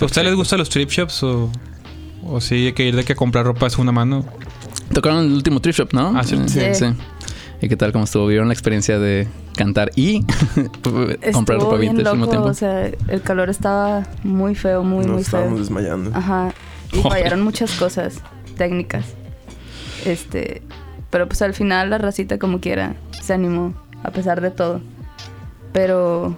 [0.00, 1.52] ¿A ustedes les gustan los trip shops o,
[2.24, 4.24] o sí hay que ir de que comprar ropa de segunda mano?
[4.92, 6.12] Tocaron el último thrift shop, ¿no?
[6.16, 6.36] Ah, sí.
[6.56, 6.86] Eh, Sí.
[7.62, 7.92] ¿Y qué tal?
[7.92, 8.26] ¿Cómo estuvo?
[8.26, 10.24] ¿Vieron la experiencia de cantar y
[11.32, 12.48] comprar ropa bien vintage al mismo tiempo?
[12.48, 15.58] o sea, el calor estaba muy feo, muy, nos muy estábamos feo.
[15.60, 16.10] desmayando.
[16.14, 16.54] Ajá.
[16.92, 17.18] Y Joder.
[17.18, 18.20] fallaron muchas cosas
[18.56, 19.04] técnicas.
[20.06, 20.62] Este,
[21.10, 24.80] pero pues al final la racita como quiera se animó a pesar de todo.
[25.74, 26.34] Pero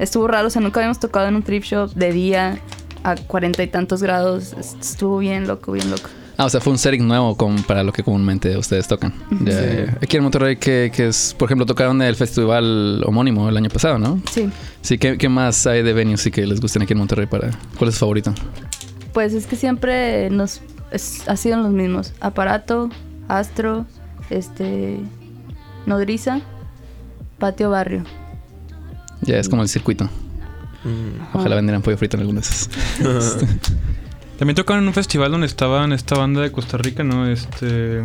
[0.00, 2.58] estuvo raro, o sea, nunca habíamos tocado en un trip shop de día
[3.04, 4.52] a cuarenta y tantos grados.
[4.58, 6.08] Est- Estuvo bien loco, bien loco.
[6.38, 9.12] Ah, o sea, fue un setting nuevo como para lo que comúnmente ustedes tocan.
[9.30, 9.44] Sí.
[9.46, 9.98] ya.
[10.02, 13.98] Aquí en Monterrey, que, que es, por ejemplo, tocaron el festival homónimo el año pasado,
[13.98, 14.20] ¿no?
[14.30, 14.50] Sí.
[14.82, 17.50] Sí, ¿qué, qué más hay de venues y que les gusten aquí en Monterrey para...
[17.78, 18.34] ¿Cuál es su favorito?
[19.14, 22.12] Pues es que siempre nos es- ha sido los mismos.
[22.20, 22.90] Aparato,
[23.28, 23.86] Astro,
[24.28, 24.98] este
[25.86, 26.40] Nodriza,
[27.38, 28.04] Patio Barrio.
[29.22, 30.08] Ya es como el circuito.
[31.32, 32.68] Ojalá vendieran pollo frito en algunas.
[34.38, 37.26] También tocaron en un festival donde estaban esta banda de Costa Rica, ¿no?
[37.26, 38.02] Este...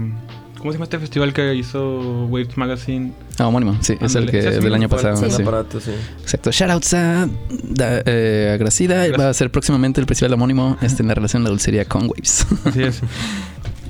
[0.58, 3.14] ¿Cómo se llama este festival que hizo Waves Magazine?
[3.40, 5.20] Ah, homónimo, sí, es el que es del año pasado.
[5.20, 5.42] Un sí.
[5.42, 5.90] aparato, sí.
[6.22, 6.52] Exacto.
[6.52, 7.28] Shoutouts a,
[7.64, 9.08] da- eh, a Gracida.
[9.18, 12.04] Va a ser próximamente el festival homónimo este, en la relación de la dulcería con
[12.04, 12.46] Waves.
[12.66, 13.02] Así es.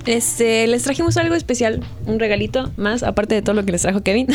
[0.07, 4.01] Este, les trajimos algo especial, un regalito más, aparte de todo lo que les trajo
[4.01, 4.25] Kevin.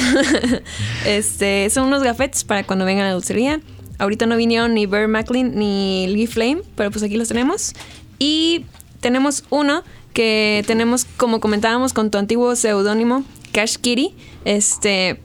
[1.07, 3.61] este, son unos gafetes para cuando vengan a la dulcería.
[3.99, 7.73] Ahorita no vinieron ni Bear McLean ni Lee Flame, pero pues aquí los tenemos.
[8.19, 8.65] Y
[9.01, 9.83] tenemos uno
[10.13, 14.15] que tenemos, como comentábamos, con tu antiguo seudónimo, Cash Kitty.
[14.45, 15.21] Este.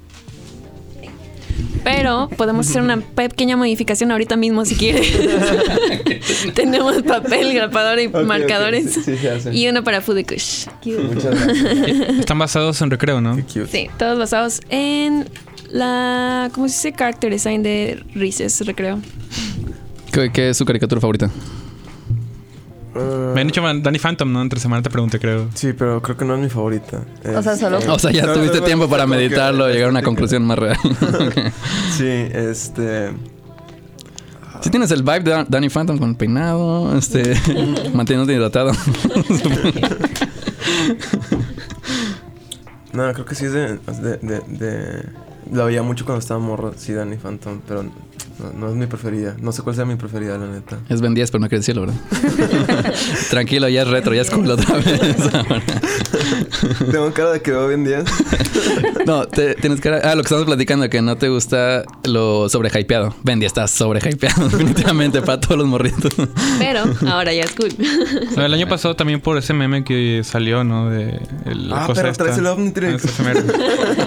[1.83, 5.11] Pero podemos hacer una pequeña modificación ahorita mismo si quieres.
[6.53, 8.93] Tenemos papel, grapador y Ok, ok, marcadores.
[8.93, 9.53] sí, sí se hace.
[9.55, 10.67] Y uno para Food y Kush.
[10.85, 12.19] Muchas gracias.
[12.19, 13.35] Están basados en recreo, ¿no?
[13.35, 13.67] Qué cute.
[13.67, 15.27] Sí, todos basados en
[15.71, 16.49] la.
[16.53, 16.93] ¿Cómo se dice?
[16.97, 18.99] Character design de Reese's, recreo.
[20.11, 21.29] ¿Qué, qué es su caricatura favorita?
[22.93, 24.41] Me han dicho Danny Phantom, ¿no?
[24.41, 25.47] Entre semana te pregunté, creo.
[25.53, 27.01] Sí, pero creo que no es mi favorita.
[27.37, 29.87] O sea, solo- O sea, ya No, tuviste no, tiempo no, para meditarlo y llegar
[29.87, 30.77] a una conclusión más real.
[31.97, 33.11] Sí, este.
[34.61, 37.33] Sí tienes el vibe de Dan- Danny Phantom con el peinado, este,
[37.93, 38.71] manteniéndote hidratado.
[42.93, 43.77] No, creo que sí es de.
[43.77, 47.91] de, de, de- la veía mucho cuando estaba morro, sí, Danny Phantom, pero no,
[48.57, 49.35] no es mi preferida.
[49.39, 50.79] No sé cuál sea mi preferida, la neta.
[50.89, 51.95] es Ben 10, pero no quiere decirlo, ¿verdad?
[53.29, 54.85] Tranquilo, ya es retro, ya es cool otra vez.
[56.91, 58.03] Tengo cara de que veo bien 10.
[59.05, 60.01] no, te- tienes cara...
[60.03, 63.13] Ah, lo que estamos platicando, que no te gusta lo sobrehypeado.
[63.23, 66.13] Ben 10 está sobrehypeado, definitivamente, para todos los morritos.
[66.59, 67.69] Pero ahora ya es cool.
[68.35, 70.89] No, el año pasado también por ese meme que salió, ¿no?
[70.89, 72.23] De el, Ah, cosa pero esta.
[72.25, 73.03] traes el Omnitrix.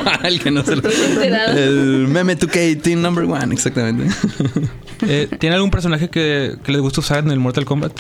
[0.06, 0.82] Ah, el que no se lo...
[0.88, 4.06] El meme 2K Team Number One, exactamente.
[5.06, 7.92] Eh, ¿Tiene algún personaje que, que les gusta usar en el Mortal Kombat?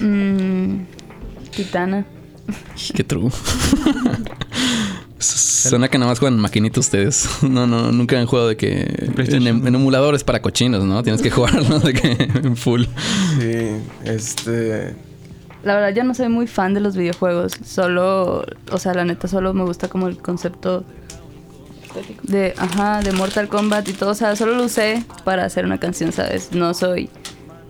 [0.00, 0.80] Mm,
[1.54, 2.04] Titana.
[2.94, 3.30] Qué true.
[5.18, 7.28] Suena que nada más juegan maquinitos ustedes.
[7.42, 9.66] No, no, nunca han jugado de que en, PlayStation.
[9.66, 11.02] en emuladores para cochinos, ¿no?
[11.02, 12.84] Tienes que jugarlo de que en full.
[13.38, 13.68] Sí,
[14.04, 14.94] este.
[15.62, 17.56] La verdad, yo no soy muy fan de los videojuegos.
[17.64, 20.84] Solo, o sea, la neta, solo me gusta como el concepto
[22.22, 24.10] de, ajá, de Mortal Kombat y todo.
[24.10, 26.52] O sea, solo lo usé para hacer una canción, ¿sabes?
[26.52, 27.08] No soy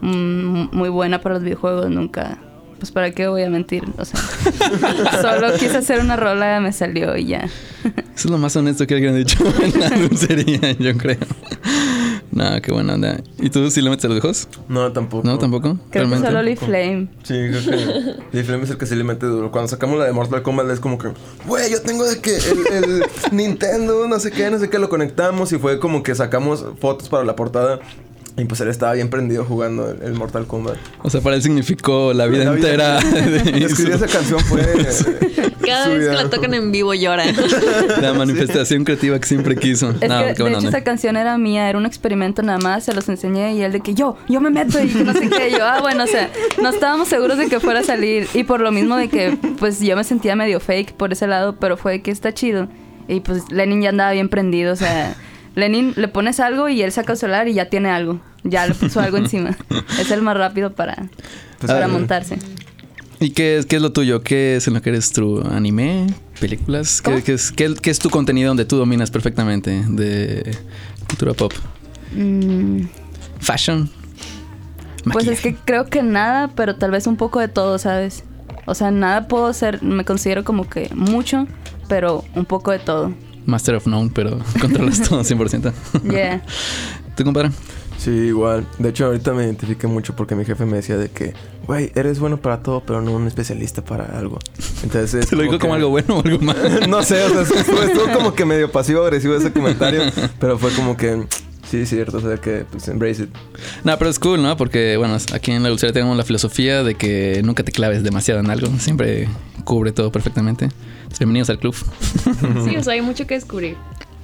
[0.00, 2.38] mm, muy buena para los videojuegos, nunca.
[2.84, 4.20] Pues para qué voy a mentir, o sea.
[5.22, 7.48] solo quise hacer una rola, me salió y ya.
[7.82, 11.16] Eso es lo más honesto que alguien ha dicho en la dulcería, yo creo.
[12.30, 13.22] No, qué buena onda.
[13.38, 14.48] ¿Y tú sí le metes a los viejos?
[14.68, 15.26] No, tampoco.
[15.26, 15.78] No, tampoco.
[15.88, 17.08] Creo que solo Lee Flame.
[17.22, 19.50] Sí, creo que Lee Flame es el que sí le mete duro.
[19.50, 21.08] Cuando sacamos la de Mortal Kombat es como que,
[21.46, 24.90] güey, yo tengo de que el, el Nintendo, no sé qué, no sé qué, lo
[24.90, 27.80] conectamos y fue como que sacamos fotos para la portada.
[28.36, 30.76] Y pues él estaba bien prendido jugando el, el Mortal Kombat.
[31.02, 32.98] O sea, para él significó la vida La vida- entera.
[33.00, 34.60] de Escribir esa canción fue.
[34.62, 37.24] eh, Cada vez que la tocan en vivo llora.
[38.00, 39.90] la manifestación creativa que siempre quiso.
[40.00, 40.68] Es no, que, de hecho, onda.
[40.68, 43.80] esa canción era mía, era un experimento nada más, se los enseñé y él de
[43.80, 45.50] que yo, yo me meto y no sé qué.
[45.50, 46.28] Y yo, ah, bueno, o sea,
[46.60, 48.26] no estábamos seguros de que fuera a salir.
[48.34, 51.54] Y por lo mismo de que, pues yo me sentía medio fake por ese lado,
[51.60, 52.66] pero fue que está chido.
[53.06, 55.14] Y pues Lenin ya andaba bien prendido, o sea,
[55.54, 58.20] Lenin le pones algo y él saca el celular y ya tiene algo.
[58.42, 59.56] Ya le puso algo encima.
[60.00, 60.94] Es el más rápido para,
[61.58, 62.38] Pues, para ah, montarse.
[63.20, 64.22] ¿Y qué es, qué es lo tuyo?
[64.22, 65.42] ¿Qué es en lo que eres true?
[65.50, 66.06] ¿Anime?
[66.40, 67.00] ¿Películas?
[67.00, 70.56] ¿Qué, es, qué- qué es tu contenido donde tú dominas perfectamente de
[71.08, 71.52] cultura pop?
[72.12, 72.82] Mm,
[73.40, 73.88] ¿Fashion?
[75.12, 78.24] Pues es que creo que nada, pero tal vez un poco de todo, ¿sabes?
[78.66, 81.46] O sea, nada puedo ser, me considero como que mucho,
[81.88, 83.12] pero un poco de todo.
[83.46, 85.72] Master of None, pero controlas todo 100%.
[86.10, 86.42] Yeah.
[87.16, 87.50] ¿Tú, compadre?
[87.98, 88.66] Sí, igual.
[88.78, 91.32] De hecho, ahorita me identifiqué mucho porque mi jefe me decía de que,
[91.66, 94.38] güey, eres bueno para todo, pero no un especialista para algo.
[94.82, 95.14] Entonces.
[95.14, 96.86] es ¿Te lo dijo como que- algo bueno o algo malo?
[96.88, 100.02] no sé, o sea, estuvo, estuvo como que medio pasivo-agresivo ese comentario,
[100.38, 101.24] pero fue como que.
[101.70, 103.30] Sí, es cierto, o sea, que pues embrace it.
[103.84, 104.56] No, pero es cool, ¿no?
[104.56, 108.40] Porque, bueno, aquí en la dulcería tenemos la filosofía de que nunca te claves demasiado
[108.40, 108.68] en algo.
[108.78, 109.28] Siempre
[109.64, 110.68] cubre todo perfectamente.
[111.18, 111.74] Bienvenidos al club.
[112.64, 113.76] Sí, o sea, hay mucho que descubrir.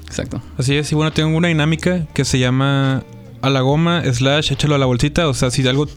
[0.07, 0.42] Exacto.
[0.59, 3.05] Así es, y bueno, tengo una dinámica que se llama
[3.42, 5.29] a la goma slash échalo a la bolsita.
[5.29, 5.88] O sea, si algo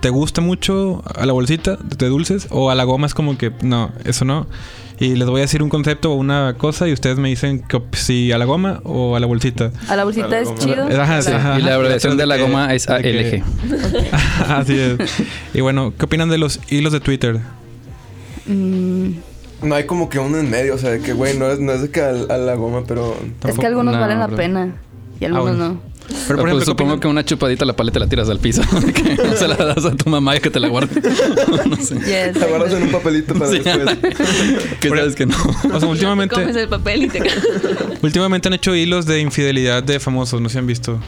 [0.00, 3.52] te gusta mucho a la bolsita de dulces o a la goma es como que
[3.62, 4.46] no, eso no.
[5.00, 7.80] Y les voy a decir un concepto o una cosa y ustedes me dicen que
[7.92, 9.72] si a la goma o a la bolsita.
[9.88, 10.58] A la bolsita A la es goma.
[10.60, 11.00] chido.
[11.02, 11.58] Ajá, sí, ajá.
[11.58, 14.48] y la abreviación de la que- goma es de que- ALG.
[14.48, 14.98] Así es.
[15.54, 17.40] Y bueno, ¿qué opinan de los hilos de Twitter?
[18.46, 19.10] Mm,
[19.62, 21.72] No hay como que uno en medio, o sea, de que, güey, no es, no
[21.72, 23.16] es de que a, a la goma, pero.
[23.48, 24.36] es que algunos no, valen la bro.
[24.36, 24.74] pena
[25.20, 25.68] y algunos bueno.
[25.74, 25.91] no.
[26.08, 28.62] Pero por ejemplo, pues, ¿qué supongo que una chupadita la paleta la tiras al piso.
[28.94, 31.00] que no se la das a tu mamá y que te la guarde.
[31.68, 31.94] no sé.
[32.00, 33.58] Yes, La guardas en un papelito para Sí.
[33.60, 33.98] después.
[34.80, 35.36] que sabes que no.
[35.72, 37.22] O sea, últimamente, Comes el papel y te
[38.02, 40.98] últimamente han hecho hilos de infidelidad de famosos, no se han visto.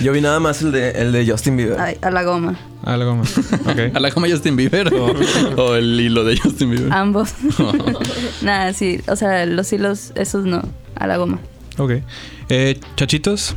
[0.00, 1.78] Yo vi nada más el de, el de Justin Bieber.
[1.78, 2.58] Ay, a la goma.
[2.82, 3.22] A la goma.
[3.66, 3.94] Ok.
[3.94, 5.14] ¿A la goma Justin Bieber o,
[5.56, 6.92] o el hilo de Justin Bieber?
[6.92, 7.34] Ambos.
[8.40, 9.00] Nada, sí.
[9.06, 10.62] O sea, los hilos, esos no.
[10.96, 11.38] A la goma.
[11.78, 11.92] Ok.
[12.48, 13.54] Eh, chachitos.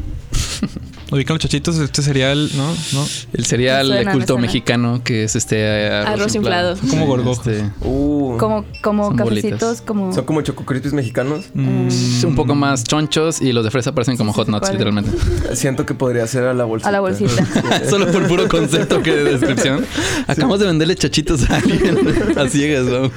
[1.11, 2.73] Ubican los chachitos, este cereal, ¿no?
[2.93, 3.05] ¿No?
[3.33, 6.75] El cereal de culto mexicano que es este eh, Arroz inflado.
[6.89, 7.45] Como gorgojos.
[7.47, 9.81] Este, Uh, Como, como Son cafecitos, bolitas.
[9.81, 10.13] como.
[10.13, 11.45] Son como choco crispies mexicanos.
[11.53, 14.51] Mm, es un poco más chonchos y los de fresa parecen como Sí, hot sí,
[14.51, 15.11] nuts, literalmente.
[15.55, 16.89] Siento que podría ser a la bolsita.
[16.89, 17.45] A la bolsita.
[17.89, 19.85] Solo por puro concepto que de descripción.
[20.27, 21.97] Acabamos de venderle chachitos a alguien
[22.37, 23.11] a ciegas, ¿no?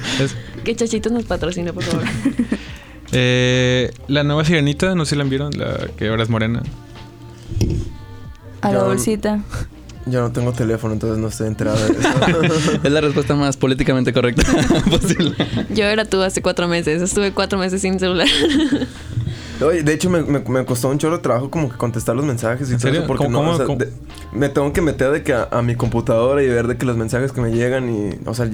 [0.63, 2.03] Que Chachitos nos patrocina, por favor.
[3.11, 6.61] Eh, la nueva sirenita, no sé si la vieron, la que ahora es morena.
[8.61, 9.39] A la bolsita.
[10.05, 12.79] Yo no tengo teléfono, entonces no estoy enterado de eso.
[12.83, 14.43] Es la respuesta más políticamente correcta
[14.89, 15.35] posible.
[15.73, 17.01] Yo era tú hace cuatro meses.
[17.01, 18.27] Estuve cuatro meses sin celular.
[19.61, 22.23] Oye, de hecho me, me- me costó un chorro de trabajo como que contestar los
[22.25, 22.99] mensajes y ¿En todo serio?
[23.01, 23.91] eso porque ¿Cómo- no, o sea, de-
[24.31, 26.95] me tengo que meter de que a, a mi computadora y ver de que los
[26.95, 28.49] mensajes que me llegan y, o sea,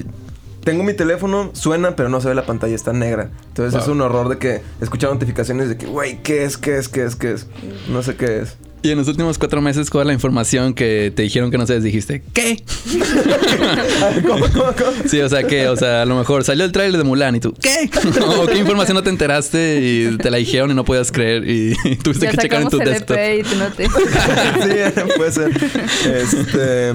[0.63, 3.29] tengo mi teléfono, suena, pero no se ve la pantalla, está negra.
[3.49, 6.57] Entonces es un horror de que escuchar notificaciones de que, güey, ¿qué es?
[6.57, 6.89] ¿Qué es?
[6.89, 7.15] ¿Qué es?
[7.15, 7.45] ¿Qué es?
[7.87, 8.57] No sé qué es.
[8.85, 11.65] Y en los últimos cuatro meses, ¿cuál es la información que te dijeron que no
[11.65, 11.81] sabes?
[11.81, 12.63] Dijiste, ¿qué?
[14.27, 14.91] ¿Cómo, cómo, cómo?
[15.07, 17.39] Sí, o sea, que, o sea, a lo mejor salió el tráiler de Mulan y
[17.39, 17.89] tú, ¿qué?
[18.21, 21.75] o qué información no te enteraste y te la dijeron y no podías creer y
[22.03, 23.17] tuviste Ya que checar en tu desktop.
[23.17, 23.85] EP y tú no te...
[23.85, 25.51] sí, puede ser.
[26.05, 26.93] Este,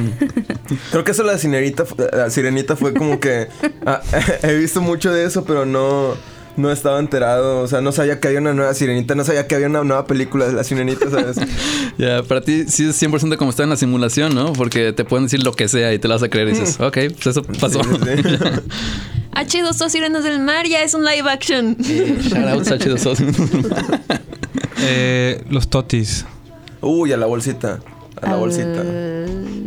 [0.92, 3.48] creo que eso la sirenita, la sirenita fue como que
[3.85, 4.00] ah,
[4.44, 6.14] he visto mucho de eso, pero no
[6.61, 9.55] no estaba enterado, o sea, no sabía que había una nueva sirenita, no sabía que
[9.55, 11.37] había una nueva película de la sirenita, ¿sabes?
[11.99, 14.53] Ya, para ti sí es 100% como estar en la simulación, ¿no?
[14.55, 16.81] Porque te pueden decir lo que sea y te lo vas a creer y dices,
[16.81, 17.83] ok, pues eso pasó.
[17.83, 19.59] Sí, sí, sí.
[19.62, 21.77] H2O Sirenas del Mar ya es un live action.
[21.79, 24.20] Shout out H2O.
[24.83, 26.25] Eh, los totis.
[26.81, 27.81] Uy, a la bolsita,
[28.23, 28.83] a la Al- bolsita.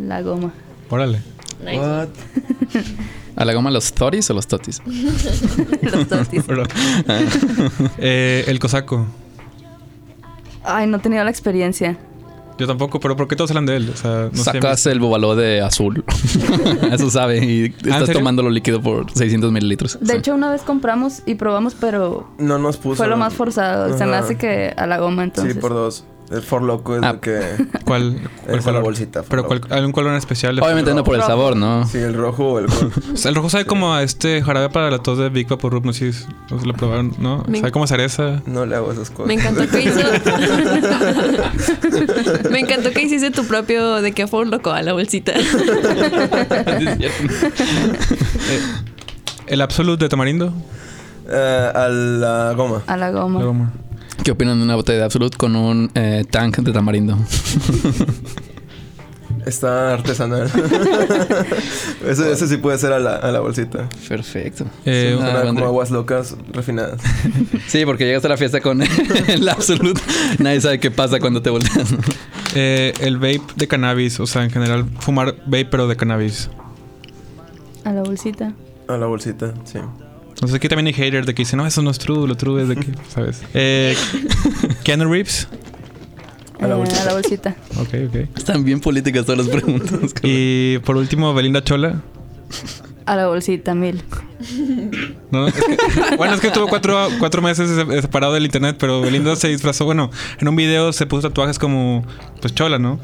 [0.08, 0.52] La goma.
[0.90, 1.22] Órale.
[1.64, 2.08] What?
[3.44, 4.82] ¿A la goma los toris o los totis?
[5.82, 6.46] Los totis.
[7.98, 9.06] Eh, el cosaco.
[10.64, 11.98] Ay, no he tenido la experiencia.
[12.58, 13.90] Yo tampoco, pero ¿por qué todos hablan de él?
[13.94, 14.44] O sea, no sé.
[14.46, 16.06] Sacas el bobaló de azul.
[16.92, 17.44] eso sabe.
[17.44, 18.14] Y estás serio?
[18.22, 19.98] tomando lo líquido por 600 mililitros.
[20.00, 20.18] De Sí.
[20.20, 22.96] hecho, una vez compramos y probamos, pero No nos puso.
[22.96, 23.98] fue lo más forzado.
[23.98, 25.56] Se me hace que a la goma, entonces.
[25.56, 26.06] Sí, por dos.
[26.32, 27.14] El For Loco es Ah.
[27.14, 27.40] lo que
[27.86, 28.84] ¿Cuál, cuál es la color?
[28.84, 29.22] bolsita.
[29.24, 29.68] For Pero Loco.
[29.68, 30.60] ¿cuál, ¿algún color en especial?
[30.60, 31.86] Obviamente no por el sabor, ¿no?
[31.88, 32.66] Sí, el rojo o el.
[33.14, 35.86] O sea, el rojo sabe como a este jarabe para la tos de Big Vaporub.
[35.86, 37.44] No sé si no sé si lo probaron, ¿no?
[37.48, 38.42] Me- Sabe como a cereza.
[38.48, 39.28] No le hago esas cosas.
[39.28, 40.00] Me encantó que hizo.
[42.50, 45.34] Me encantó que hiciste tu propio de que un loco a la bolsita.
[49.48, 50.54] El Absolute de tamarindo.
[51.30, 52.82] Eh, a la goma.
[52.88, 53.72] A la goma.
[54.24, 57.18] ¿Qué opinan de una botella de Absolut con un eh, tank de tamarindo?
[59.46, 60.50] Está artesanal.
[62.08, 63.90] eso, eso sí puede ser a la, a la bolsita.
[64.08, 64.66] Perfecto.
[64.86, 67.02] Eh, Ah, Suena como aguas locas refinadas.
[67.68, 68.82] Sí, porque llegas a la fiesta con
[69.28, 70.00] el Absolut.
[70.40, 71.94] Nadie sabe qué pasa cuando te volteas.
[72.56, 74.20] Eh, el vape de cannabis.
[74.22, 76.50] O sea, en general, fumar vape pero de cannabis.
[77.84, 78.54] A la bolsita.
[78.88, 79.80] A la bolsita, sí.
[80.34, 82.62] Entonces aquí también hay hater de que dice, no, eso no es true, lo true
[82.64, 83.42] es de que, ¿sabes?
[83.54, 83.96] Eh,
[84.84, 85.48] Keanu Reeves.
[86.60, 87.02] A la Eh, bolsita.
[87.02, 87.56] a la bolsita.
[87.80, 88.16] Ok, ok.
[88.38, 90.14] Están bien políticas todas las preguntas.
[90.24, 92.02] Y por último, Belinda Chola.
[93.06, 94.02] A la bolsita, mil.
[95.32, 95.48] ¿no?
[95.48, 99.36] Es que- bueno, es que estuvo cuatro, cuatro meses se- separado del internet, pero Belinda
[99.36, 99.86] se disfrazó.
[99.86, 102.06] Bueno, en un video se puso tatuajes como,
[102.42, 103.00] pues, Chola, ¿no?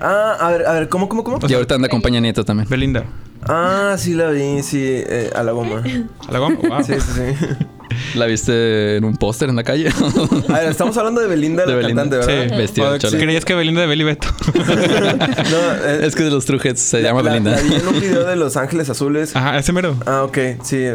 [0.00, 1.38] Ah, a ver, a ver, ¿cómo, cómo, cómo?
[1.48, 2.68] Y ahorita anda con Peña Nieto también.
[2.68, 3.04] Belinda.
[3.46, 5.82] Ah, sí la vi, sí, eh, a la goma.
[6.28, 6.56] ¿A la goma?
[6.66, 6.82] Wow.
[6.82, 7.46] Sí, sí, sí.
[8.18, 9.88] ¿La viste en un póster en la calle?
[10.48, 12.02] A ver, estamos hablando de Belinda, De la Belinda.
[12.02, 12.48] cantante, ¿verdad?
[12.50, 13.18] Sí, Vestida chola.
[13.18, 14.28] ¿Creías que Belinda de Beli Beto?
[14.54, 17.50] No, eh, es que de los Truheads se la- llama la- Belinda.
[17.52, 19.36] La vi en un video de Los Ángeles Azules.
[19.36, 19.96] Ajá, ese mero.
[20.06, 20.86] Ah, ok, sí,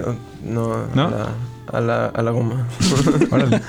[0.43, 1.03] no, ¿No?
[1.03, 2.67] A, la, a, la, a la goma.
[3.31, 3.61] Órale.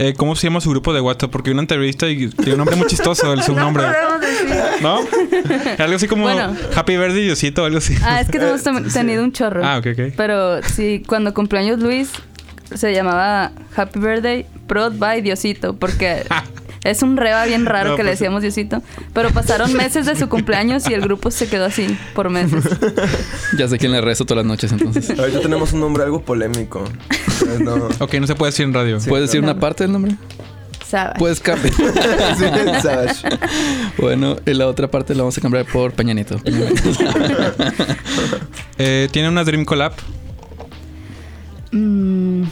[0.00, 1.30] Eh, ¿Cómo se llama su grupo de WhatsApp?
[1.30, 3.84] Porque vi una entrevista y tiene un nombre muy chistoso el subnombre.
[4.80, 5.00] ¿No?
[5.78, 6.54] Algo así como Bueno.
[6.76, 7.96] Happy Birthday Diosito o algo así.
[8.02, 9.64] Ah, es que hemos tenido un chorro.
[9.64, 10.14] Ah, ok, ok.
[10.16, 12.10] Pero sí, cuando cumplió años Luis,
[12.72, 16.24] se llamaba Happy Birthday Prod by Diosito, porque
[16.84, 18.82] es un reba bien raro No, que le pues- decíamos Diosito.
[19.12, 22.64] Pero pasaron meses de su cumpleaños y el grupo se quedó así por meses.
[23.56, 25.18] Ya sé quién le rezo todas las noches entonces.
[25.18, 26.84] Ahorita tenemos un nombre algo polémico.
[27.42, 28.04] Entonces, no.
[28.04, 29.00] Ok, no se puede decir en radio.
[29.00, 29.08] Sí.
[29.08, 30.16] ¿Puedes decir una parte del nombre?
[30.86, 31.14] ¿Sabes?
[31.18, 31.74] Puedes cambiar.
[32.38, 32.44] Sí,
[32.82, 33.38] Savage.
[33.98, 36.40] bueno, y la otra parte la vamos a cambiar por Peña Nieto.
[38.80, 39.92] Eh, ¿Tiene una Dream Collab?
[41.72, 42.44] Mm,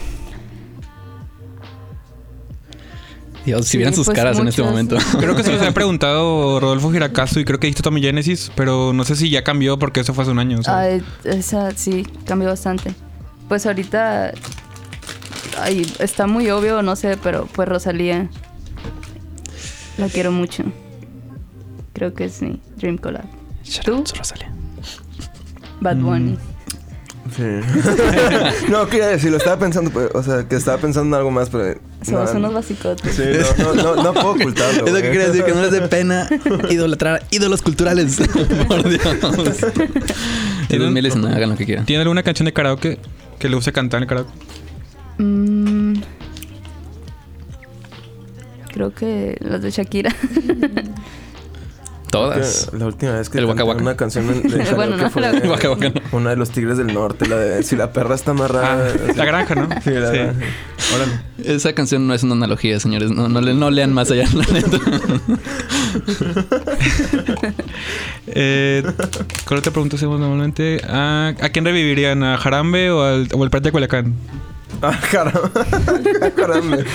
[3.47, 4.97] Dios, si Sí, vieran sus pues caras en este momento.
[5.19, 8.91] Creo que se los había preguntado Rodolfo Giracaso y creo que dijiste Tommy Genesis, pero
[8.91, 10.59] no sé si ya cambió porque eso fue hace un año.
[11.23, 12.93] esa sí, cambió bastante.
[13.47, 14.33] Pues ahorita.
[15.59, 18.29] Ay, está muy obvio, no sé, pero pues Rosalía.
[19.97, 20.63] La quiero mucho.
[21.93, 23.25] Creo que es mi Dream Collab.
[23.83, 24.03] ¿Tú?
[24.15, 24.51] Rosalía.
[25.81, 26.37] Bad Bunny.
[27.35, 27.43] Sí.
[28.69, 31.49] no, quería decir, lo estaba pensando, pero, o sea, que estaba pensando en algo más,
[31.49, 31.79] pero.
[32.01, 33.15] Somos no, unos basicotes.
[33.15, 33.23] Sí,
[33.57, 34.81] no, no, no, no puedo ocultarlo.
[34.85, 36.29] Es lo que quería decir, que no les dé pena
[36.69, 38.17] idolatrar ídolos culturales.
[38.67, 40.91] Por Dios.
[40.91, 41.85] Miles, no, hagan lo que quieran.
[41.85, 42.99] ¿Tiene alguna canción de karaoke
[43.39, 44.31] que le use cantar en el karaoke?
[45.17, 45.93] Mm,
[48.73, 50.13] creo que las de Shakira.
[52.09, 52.69] Todas.
[52.71, 53.81] La última vez que El canté Waka Waka.
[53.81, 56.01] una canción en- de Bueno, karaoke no, fue la- El Waka Waka no.
[56.17, 58.87] una de los Tigres del Norte, la de Si la perra está amarrada.
[58.93, 59.67] Ah, la granja, ¿no?
[59.83, 60.39] Sí, la granja.
[60.95, 61.11] Órale.
[61.43, 63.11] Esa canción no es una analogía, señores.
[63.11, 64.77] No, no, le- no lean más allá, la neta.
[68.27, 68.83] Eh,
[69.45, 70.79] ¿Cuál otra pregunta hacemos normalmente?
[70.87, 72.23] Ah, ¿A quién revivirían?
[72.23, 74.13] ¿A Jarambe o al, o al Prate de Culiacán?
[74.81, 76.77] Ah, caramba.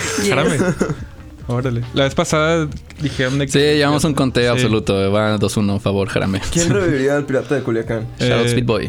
[1.48, 1.82] Órale.
[1.92, 2.68] La vez pasada
[3.00, 3.52] dijeron de que...
[3.52, 4.60] Sí, llevamos un conteo Sí.
[4.62, 5.10] absoluto.
[5.10, 6.40] Va 2-1 favor, Jarame.
[6.52, 8.06] ¿Quién reviviría al pirata de Culiacán?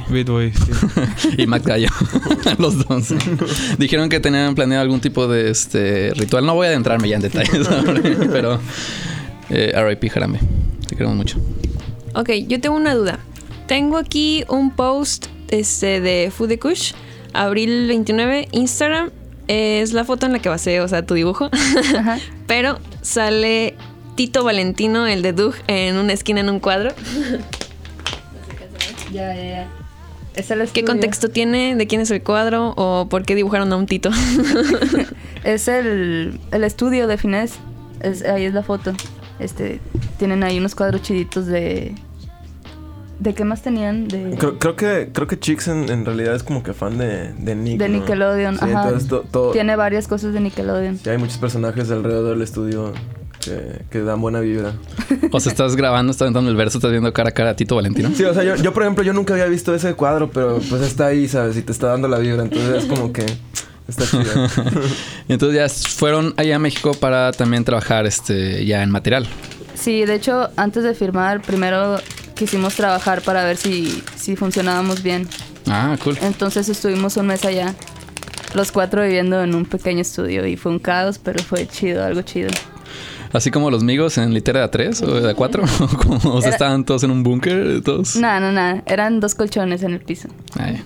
[0.09, 1.29] Beat Boy, sí.
[1.37, 1.87] y Matt Gallo.
[2.59, 3.13] Los dos.
[3.79, 6.45] Dijeron que tenían planeado algún tipo de este ritual.
[6.45, 7.67] No voy a adentrarme ya en detalles,
[8.31, 8.59] pero
[9.49, 10.39] eh, RIP Jarame.
[10.87, 11.39] Te queremos mucho.
[12.13, 13.19] Ok, yo tengo una duda.
[13.67, 16.93] Tengo aquí un post este, de Food de Kush,
[17.33, 19.11] abril 29, Instagram.
[19.47, 21.49] Es la foto en la que basé, o sea, tu dibujo.
[21.97, 22.17] Ajá.
[22.47, 23.75] Pero sale
[24.15, 26.91] Tito Valentino, el de Doug, en una esquina en un cuadro.
[29.11, 29.67] Ya, ya, ya.
[30.73, 31.75] ¿Qué contexto tiene?
[31.75, 32.73] ¿De quién es el cuadro?
[32.75, 34.09] ¿O por qué dibujaron a un Tito?
[35.43, 37.55] Es el, el estudio de Finés.
[37.99, 38.93] Es, ahí es la foto.
[39.39, 39.81] Este,
[40.17, 41.95] tienen ahí unos cuadros chiditos de...
[43.19, 44.07] ¿De qué más tenían?
[44.07, 47.33] De, Creo, creo que creo que Chicks en, en realidad es como que fan de,
[47.33, 47.77] de Nick.
[47.79, 47.99] de ¿no?
[47.99, 48.55] Nickelodeon.
[48.57, 48.83] Sí, Ajá.
[48.85, 50.97] entonces to- todo- Tiene varias cosas de Nickelodeon.
[50.97, 52.91] sí, hay muchos personajes alrededor del estudio
[53.39, 54.73] que, que dan buena vibra.
[55.31, 57.75] O sea, estás grabando, estás dando el verso, estás viendo cara a cara a Tito
[57.75, 58.09] Valentino.
[58.15, 60.81] Sí, o sea, yo, yo por ejemplo, yo nunca había visto ese cuadro, pero pues
[60.81, 61.55] está ahí, ¿sabes?
[61.57, 63.25] Y te está dando la vibra, entonces es como que
[63.87, 64.23] está chido.
[65.27, 69.27] Entonces ya fueron allá a México para también trabajar este ya en material.
[69.75, 71.97] Sí, de hecho, antes de firmar, primero
[72.35, 75.27] quisimos trabajar para ver si, si funcionábamos bien.
[75.67, 76.17] Ah, cool.
[76.21, 77.73] Entonces estuvimos un mes allá,
[78.53, 82.21] los cuatro viviendo en un pequeño estudio y fue un caos, pero fue chido, algo
[82.21, 82.49] chido.
[83.33, 86.25] Así como los migos en litera de A3 o de A4.
[86.31, 88.15] o sea, estaban todos en un búnker, todos.
[88.15, 90.29] No, no, no, eran dos colchones en el piso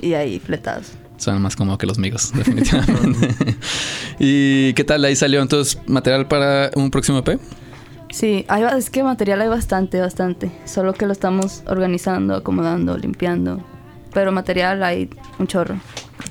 [0.02, 0.94] y ahí fletados.
[1.18, 3.36] suenan más cómodo que los migos, definitivamente.
[4.20, 5.04] ¿Y qué tal?
[5.04, 7.38] Ahí salió entonces material para un próximo EP.
[8.18, 10.52] Sí, hay, es que material hay bastante, bastante.
[10.66, 13.62] Solo que lo estamos organizando, acomodando, limpiando.
[14.12, 15.08] Pero material hay
[15.38, 15.76] un chorro.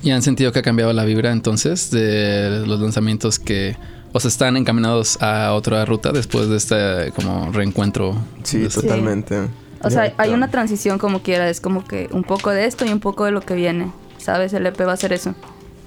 [0.03, 3.77] ¿Y han sentido que ha cambiado la vibra entonces de los lanzamientos que
[4.11, 8.17] o sea, están encaminados a otra ruta después de este como reencuentro?
[8.43, 9.47] Sí, De- totalmente.
[9.81, 11.49] O sea, hay una transición como quiera.
[11.49, 13.93] Es como que un poco de esto y un poco de lo que viene.
[14.17, 14.51] ¿Sabes?
[14.51, 15.35] El EP va a ser eso.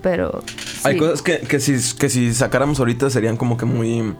[0.00, 0.42] Pero...
[0.82, 0.98] Hay sí.
[0.98, 4.14] cosas que, que, si, que si sacáramos ahorita serían como que muy...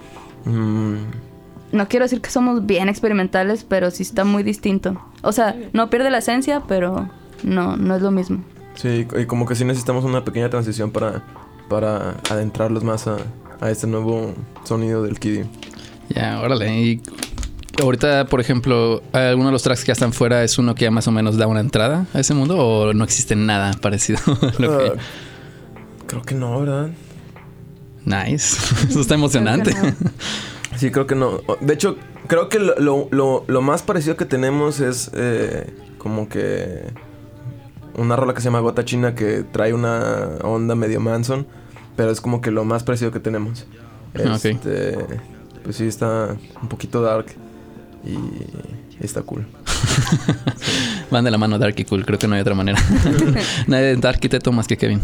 [0.44, 1.29] mm,
[1.72, 5.00] No quiero decir que somos bien experimentales, pero sí está muy distinto.
[5.22, 7.08] O sea, no pierde la esencia, pero
[7.42, 8.42] no, no es lo mismo.
[8.74, 11.22] sí, y como que sí necesitamos una pequeña transición para,
[11.68, 13.18] para adentrarlos más a,
[13.60, 15.44] a este nuevo sonido del Kiddy.
[16.08, 16.74] Ya, órale.
[16.80, 17.00] Y
[17.80, 20.90] ahorita, por ejemplo, ¿alguno de los tracks que ya están fuera es uno que ya
[20.90, 24.18] más o menos da una entrada a ese mundo o no existe nada parecido?
[24.26, 24.30] a
[24.62, 25.00] lo que- Ah,
[26.06, 26.90] creo que no, ¿verdad?
[28.04, 28.56] Nice.
[28.88, 29.70] Eso está emocionante.
[30.80, 31.42] Sí, creo que no.
[31.60, 36.86] De hecho, creo que lo, lo, más parecido que tenemos es eh, como que
[37.98, 41.46] una rola que se llama Gota China que trae una onda medio Manson,
[41.96, 43.66] pero es como que lo más parecido que tenemos.
[44.14, 44.38] Ah.
[44.42, 44.96] Este,
[45.64, 47.26] Pues sí, está un poquito dark
[48.02, 49.46] y está cool.
[51.10, 52.78] Van de la mano Dark y Cool, creo que no hay otra manera.
[53.66, 55.00] Nadie es Dark y Teto más que Kevin.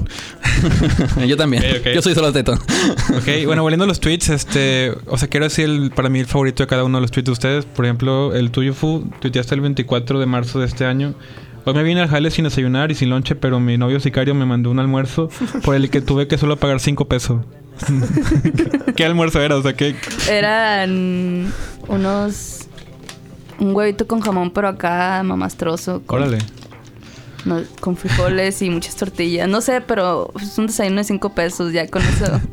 [1.26, 1.62] Yo también.
[1.94, 2.52] Yo soy solo Teto.
[2.52, 6.26] Ok, bueno, volviendo a los tweets, este, o sea, quiero decir el, para mí el
[6.26, 7.64] favorito de cada uno de los tweets de ustedes.
[7.64, 11.14] Por ejemplo, el tuyo Fu, tuiteaste el 24 de marzo de este año.
[11.64, 14.46] Hoy me vine al jale sin desayunar y sin lonche, pero mi novio sicario me
[14.46, 15.28] mandó un almuerzo
[15.64, 17.40] por el que tuve que solo pagar 5 pesos.
[18.96, 19.56] ¿Qué almuerzo era?
[19.56, 19.96] O sea, ¿qué?
[20.30, 21.52] Eran
[21.88, 22.65] unos...
[23.58, 26.02] Un huevito con jamón, pero acá mamastroso.
[26.06, 26.38] Con, Órale.
[27.44, 29.48] no, con frijoles y muchas tortillas.
[29.48, 31.72] No sé, pero es un desayuno de cinco pesos.
[31.72, 32.40] Ya con eso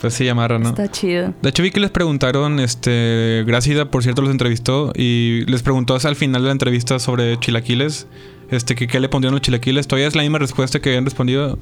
[0.00, 0.68] Pues sí, amarra, ¿no?
[0.68, 1.32] está chido.
[1.40, 5.94] De hecho, vi que les preguntaron, este, Gracida, por cierto, los entrevistó y les preguntó
[5.94, 8.06] hasta al final de la entrevista sobre chilaquiles,
[8.50, 9.86] este, que qué le pondrían los chilaquiles.
[9.88, 11.58] Todavía es la misma respuesta que habían respondido.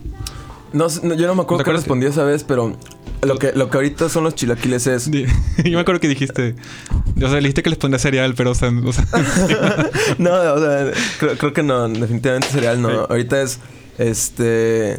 [0.74, 2.76] No, yo no me acuerdo ¿Te qué respondí esa vez, pero
[3.22, 5.10] lo que, lo que ahorita son los chilaquiles es...
[5.10, 5.22] Yo
[5.64, 6.56] me acuerdo que dijiste,
[7.16, 9.04] o sea, dijiste que les pondría cereal, pero, o sea, o sea,
[10.18, 12.90] no, o sea, creo, creo que no, definitivamente cereal no.
[12.90, 12.96] Sí.
[13.08, 13.60] Ahorita es,
[13.98, 14.98] este,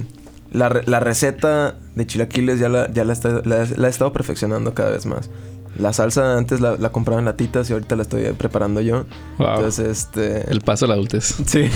[0.52, 4.74] la, la receta de chilaquiles ya la, ya la, está- la- la he estado perfeccionando
[4.74, 5.30] cada vez más.
[5.78, 9.06] La salsa antes la, la compraba en latitas y ahorita la estoy preparando yo.
[9.38, 9.56] Wow.
[9.56, 10.50] Entonces, este...
[10.52, 11.36] El paso a la adultez.
[11.46, 11.70] Sí.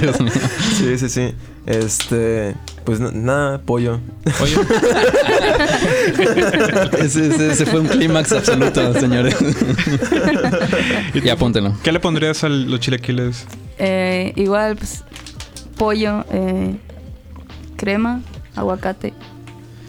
[0.00, 0.32] Dios mío.
[0.76, 1.34] sí, sí, sí.
[1.66, 2.54] Este...
[2.84, 3.98] Pues nada, pollo.
[4.40, 4.54] Oye,
[6.98, 9.36] Ese, ese- ese fue un clímax absoluto, señores.
[11.14, 11.74] y apúntenlo.
[11.82, 13.46] ¿qué le pondrías a los chilequiles?
[13.78, 15.04] Eh, igual, pues,
[15.76, 16.76] pollo, eh,
[17.76, 18.20] crema,
[18.54, 19.12] aguacate,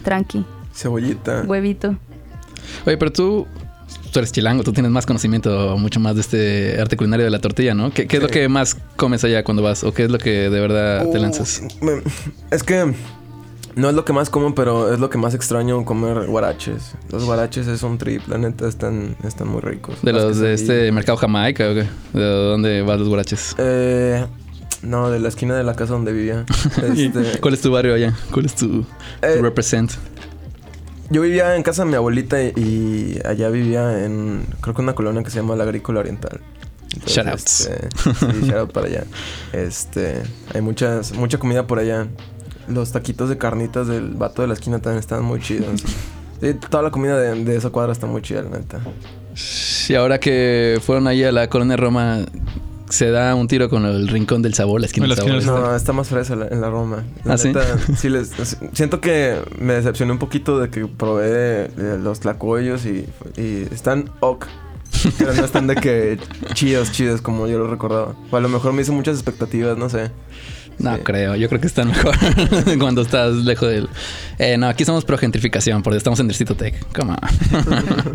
[0.02, 0.44] tranqui,
[0.74, 1.42] Cebollita.
[1.46, 1.96] huevito.
[2.86, 3.46] Oye, pero tú,
[4.10, 7.40] tú eres chilango, tú tienes más conocimiento, mucho más de este arte culinario de la
[7.40, 7.90] tortilla, ¿no?
[7.92, 9.84] ¿Qué, qué es lo que más comes allá cuando vas?
[9.84, 11.62] ¿O qué es lo que de verdad te Uh, lanzas?
[11.80, 12.02] me-
[12.50, 12.92] Es que
[13.76, 16.94] no es lo que más como, pero es lo que más extraño comer guaraches.
[17.10, 19.96] Los guaraches es un trip, la neta están, están muy ricos.
[20.02, 21.86] ¿De los de este mercado Jamaica o qué?
[22.18, 23.54] ¿De dónde vas los guaraches?
[23.58, 24.26] Eh,
[24.82, 26.44] no, de la esquina de la casa donde vivía.
[26.82, 28.14] Este, ¿Cuál es tu barrio allá?
[28.32, 28.86] ¿Cuál es tu, tu
[29.22, 29.92] Eh, represent?
[31.10, 35.22] Yo vivía en casa de mi abuelita y, allá vivía en, creo que una colonia
[35.22, 36.40] que se llama la Agrícola Oriental.
[37.06, 37.68] Shoutouts.
[37.68, 39.04] este, sí, shout out para allá.
[39.52, 40.22] Este,
[40.54, 42.06] hay muchas, mucha comida por allá.
[42.66, 45.82] Los taquitos de carnitas del vato de la esquina también están muy chidos.
[46.40, 48.78] Sí, toda la comida de, de esa cuadra está muy chida, la neta.
[49.88, 52.24] Y ahora que fueron ahí a la colonia Roma,
[52.90, 55.60] se da un tiro con el rincón del sabor, la esquina La del sabor.
[55.60, 57.04] No, está más fresa la- en la Roma.
[57.24, 57.48] La ¿Ah, sí?
[57.48, 57.62] neta,
[57.96, 58.30] sí les,
[58.72, 64.10] siento que me decepcioné un poquito de que probé eh, los tlacoyos y, y están
[64.20, 64.46] ok.
[65.18, 66.18] Pero no están de que
[66.54, 68.14] chidos, chidos como yo lo recordaba.
[68.30, 70.10] O a lo mejor me hice muchas expectativas, no sé.
[70.78, 71.00] No Sí.
[71.02, 72.14] creo, yo creo que están mejor
[72.78, 73.88] cuando estás lejos del...
[74.38, 76.74] Eh, no, aquí somos pro gentrificación, porque estamos en Distrito Tech.
[76.94, 77.18] Come on.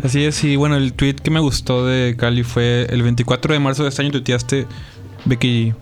[0.02, 3.60] Así es, y bueno, el tweet que me gustó de Cali fue el 24 de
[3.60, 4.66] marzo de este año tuiteaste
[5.26, 5.74] Becky G.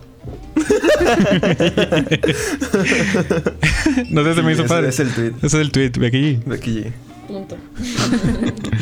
[4.10, 4.88] no sé, se me hizo Ese padre.
[4.88, 5.32] Es el tweet.
[5.38, 6.44] Ese es el tweet, Becky G.
[6.44, 6.92] Becky G.
[7.26, 7.56] Punto.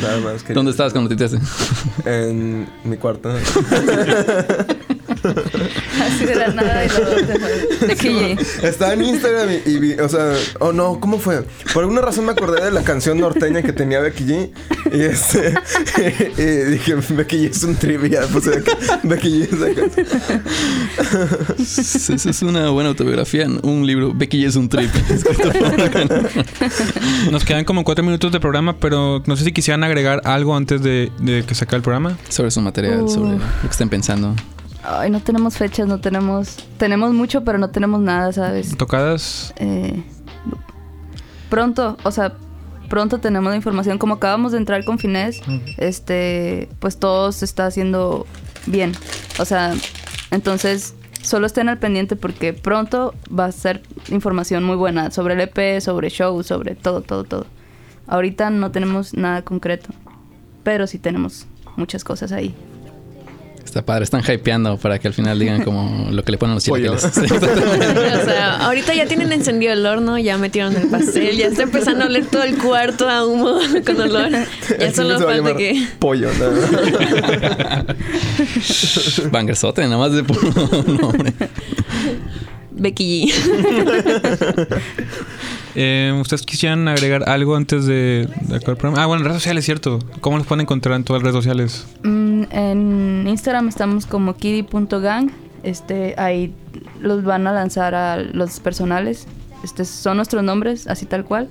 [0.01, 0.41] Nada más.
[0.41, 1.25] quería- ¿Dónde estabas cuando te
[2.05, 3.33] En mi cuarto.
[6.01, 7.39] Así de la nada y luego de,
[7.95, 11.43] que Estaba en Instagram y, y vi, o sea, oh no, ¿cómo fue?
[11.73, 14.49] Por alguna razón me acordé de la canción norteña que tenía Becky G.
[14.93, 15.53] Y este,
[16.37, 18.21] y, dije, Becky G es un trivia.
[18.31, 18.45] Pues
[19.03, 19.81] Becky G es acá.
[21.59, 24.13] Esa es una buena autobiografía, un libro.
[24.13, 24.89] Becky es un trip.
[27.31, 30.81] Nos quedan como cuatro minutos de programa, pero no sé si quisieran agregar algo antes
[30.81, 32.17] de, de que se acabe el programa.
[32.29, 33.09] sobre su material, Uh.
[33.09, 34.35] sobre lo que estén pensando.
[34.83, 36.57] Ay, no tenemos fechas, no tenemos...
[36.77, 38.75] Tenemos mucho, pero no tenemos nada, ¿sabes?
[38.77, 39.53] Tocadas.
[39.57, 40.03] Eh,
[41.49, 42.33] pronto, o sea,
[42.89, 43.97] pronto tenemos la información.
[43.97, 45.41] Como acabamos de entrar con Finés,
[45.77, 48.25] este, pues todo se está haciendo
[48.65, 48.93] bien.
[49.39, 49.73] O sea,
[50.31, 55.41] entonces solo estén al pendiente porque pronto va a ser información muy buena sobre el
[55.41, 57.45] EP, sobre show, sobre todo, todo, todo.
[58.07, 59.89] Ahorita no tenemos nada concreto,
[60.63, 62.55] pero sí tenemos muchas cosas ahí.
[63.63, 66.63] Está padre, están hypeando para que al final digan como lo que le ponen los
[66.63, 67.01] chilaquiles.
[67.13, 67.99] Sí, exactamente.
[67.99, 72.03] O sea, ahorita ya tienen encendido el horno, ya metieron el pastel, ya está empezando
[72.03, 74.31] a oler todo el cuarto a humo con olor.
[74.31, 74.45] Ya
[74.77, 75.87] El solo falta que.
[75.99, 76.45] Pollo, ¿no?
[79.31, 80.41] Bangersote, nada más de puro
[81.01, 81.33] nombre.
[82.71, 84.67] Becky G.
[85.73, 89.01] Eh, ¿Ustedes quisieran agregar algo antes de, de acabar el programa?
[89.01, 89.99] Ah, bueno, redes sociales, cierto.
[90.19, 91.87] ¿Cómo los pueden encontrar en todas las redes sociales?
[92.03, 95.31] Mm, en Instagram estamos como kiddy.gang.
[95.63, 96.53] Este, ahí
[96.99, 99.27] los van a lanzar a los personales.
[99.63, 101.47] Este, son nuestros nombres, así tal cual.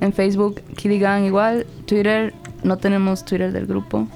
[0.00, 1.66] En Facebook, Kiddy Gang igual.
[1.86, 4.06] Twitter, no tenemos Twitter del grupo.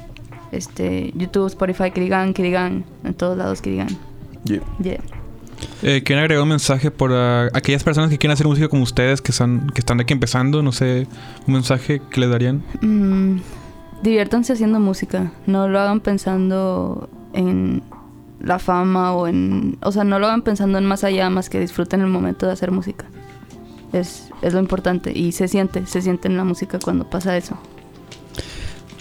[0.53, 2.83] Este, YouTube, Spotify, Kiddy Gang, Kiddy Gang.
[3.05, 3.97] En todos lados, Kiddy Gang.
[4.45, 4.61] Yeah.
[4.83, 5.01] Yeah.
[5.83, 9.21] Eh, ¿Quieren agregar un mensaje por ah, aquellas personas que quieren hacer música como ustedes,
[9.21, 10.63] que están, que están aquí empezando?
[10.63, 11.07] No sé,
[11.47, 12.63] un mensaje que les darían.
[12.81, 13.39] Mm,
[14.03, 15.33] diviértanse haciendo música.
[15.47, 17.83] No lo hagan pensando en
[18.41, 19.79] la fama o en...
[19.83, 22.53] O sea, no lo hagan pensando en más allá, más que disfruten el momento de
[22.53, 23.07] hacer música.
[23.93, 25.17] Es, es lo importante.
[25.17, 27.59] Y se siente, se siente en la música cuando pasa eso.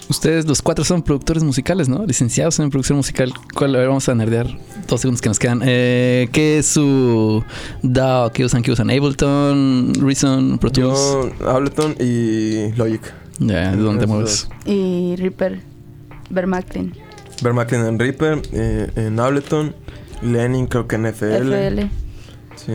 [0.09, 2.05] Ustedes los cuatro son productores musicales, ¿no?
[2.05, 3.33] Licenciados en producción musical.
[3.53, 3.75] ¿Cuál?
[3.75, 4.47] A ver, vamos a nerdear
[4.87, 5.61] dos segundos que nos quedan.
[5.65, 7.43] Eh, ¿Qué es su
[7.81, 8.31] DAO?
[8.31, 8.61] ¿Qué usan?
[8.61, 8.89] ¿Qué usan?
[8.89, 10.99] Ableton, Reason, Pro Tools.
[11.39, 13.01] Yo, Ableton y Logic.
[13.39, 14.47] Ya, ¿de dónde te mueves?
[14.65, 15.59] Y Reaper,
[16.29, 16.93] Vermaclin,
[17.41, 19.75] Vermaclin en Reaper, eh, en Ableton,
[20.21, 21.53] Lenin creo que en FL.
[21.53, 21.89] FL.
[22.55, 22.71] Sí.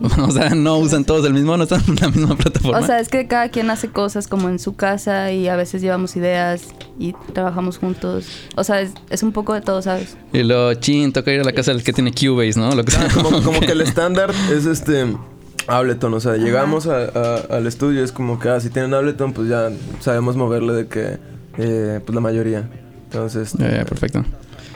[0.18, 2.78] o sea, no usan todos el mismo, no están en la misma plataforma.
[2.78, 5.82] O sea, es que cada quien hace cosas como en su casa y a veces
[5.82, 6.62] llevamos ideas
[6.98, 8.26] y trabajamos juntos.
[8.56, 10.16] O sea, es, es un poco de todo, ¿sabes?
[10.32, 12.70] y lo chin, toca ir a la casa del que tiene Cubase, ¿no?
[12.74, 13.22] Lo que Ah, sea.
[13.22, 15.16] como, como que el estándar es este
[15.66, 19.32] Ableton, o sea, llegamos a- a- al estudio, es como que ah, si tienen Ableton,
[19.32, 19.70] pues ya
[20.00, 21.18] sabemos moverle de que
[21.58, 22.68] eh, pues la mayoría.
[23.04, 24.24] Entonces, Eh, perfecto.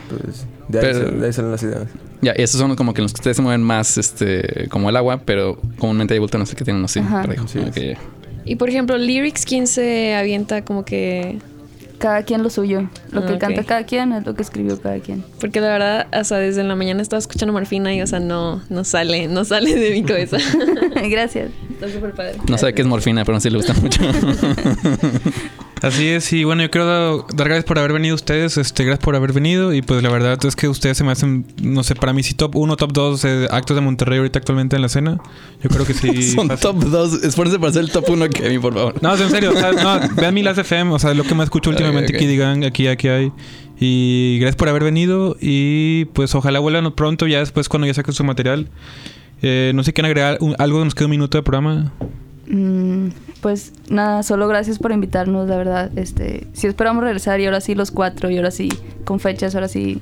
[0.09, 1.83] pues de ahí, Pero- salen, de ahí salen las ideas.
[2.23, 4.95] Ya, y esos son como que los que ustedes se mueven más, este, como el
[4.95, 7.01] agua, pero comúnmente hay bulto, no sé qué tienen así.
[7.47, 7.93] Sí.
[8.45, 11.39] Y por ejemplo, lyrics, ¿quién se avienta como que...?
[11.99, 12.89] Cada quien lo suyo.
[13.11, 15.23] Lo que canta cada quien es lo que escribió cada quien.
[15.39, 18.61] Porque la verdad, o sea, desde la mañana estaba escuchando Morfina y, o sea, no,
[18.69, 20.37] no sale, no sale de mi cabeza.
[21.09, 21.51] Gracias.
[21.83, 22.37] Está súper padre.
[22.47, 24.01] No sabe qué es morfina, pero sí le gusta mucho.
[25.81, 29.03] Así es, y bueno, yo quiero dar, dar gracias por haber venido ustedes, este, gracias
[29.03, 31.93] por haber venido, y pues la verdad es que ustedes se me hacen, no sé,
[31.93, 35.19] para mí sí top 1, top 2 actos de Monterrey ahorita actualmente en la escena.
[35.61, 36.31] Yo creo que sí.
[36.35, 36.61] Son fácil.
[36.61, 37.23] top 2.
[37.25, 39.03] Esfuerce para ser el top 1, Kevin, por favor.
[39.03, 41.47] No, en serio, o sea, no, vean mi Las FM, o sea, lo que más
[41.47, 42.15] escucho últimamente ok.
[42.15, 43.33] aquí digan, aquí, aquí hay.
[43.77, 48.13] Y gracias por haber venido y pues ojalá vuelvan pronto, ya después cuando ya saquen
[48.13, 48.69] su material.
[49.43, 51.91] Eh, no sé si quieren agregar un- algo, nos queda un minuto de programa.
[52.47, 53.09] Mm,
[53.41, 55.91] pues nada, solo gracias por invitarnos, la verdad.
[55.97, 58.69] Este, sí esperamos regresar y ahora sí los cuatro y ahora sí
[59.05, 60.01] con fechas, ahora sí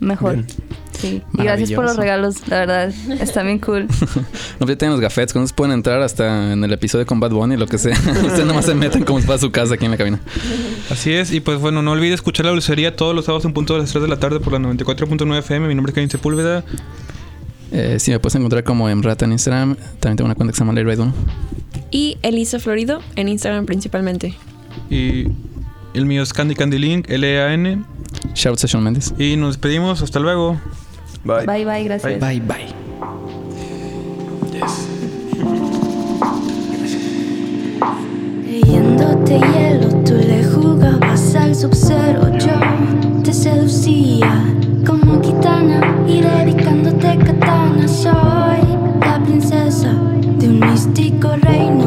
[0.00, 0.34] mejor.
[0.34, 0.46] Bien.
[0.92, 1.22] Sí.
[1.34, 2.94] Y gracias por los regalos, la verdad.
[3.20, 3.86] Está bien cool.
[4.60, 7.30] No, ya tienen los gafetes, con esos pueden entrar hasta en el episodio con Bad
[7.32, 7.92] Bunny, lo que sea.
[8.24, 10.20] Ustedes nomás se meten como si fuera su casa aquí en la cabina.
[10.90, 13.74] Así es, y pues bueno, no olvides escuchar la dulcería todos los sábados en punto
[13.74, 15.68] de las 3 de la tarde por la 94.9 FM.
[15.68, 16.64] Mi nombre es Kevin Sepúlveda.
[17.72, 19.76] Eh, sí, me puedes encontrar como en Rata en Instagram.
[20.00, 21.12] También tengo una cuenta que se llama 1.
[21.90, 24.34] Y Elisa Florido en Instagram principalmente.
[24.90, 25.28] Y
[25.94, 27.84] el mío es Candy Candy Link, L-E-A-N.
[28.34, 29.14] Shout Session Méndez.
[29.18, 30.60] Y nos despedimos, hasta luego.
[31.24, 31.46] Bye.
[31.46, 32.20] Bye, bye, gracias.
[32.20, 32.66] Bye, bye.
[38.42, 42.36] Creyéndote hielo, tú le jugabas al sub-zero.
[42.38, 44.44] Yo te seducía
[45.36, 47.88] sotana y dedicándote katana.
[47.88, 48.60] Soy
[49.00, 49.92] la princesa
[50.38, 51.85] de un místico reino.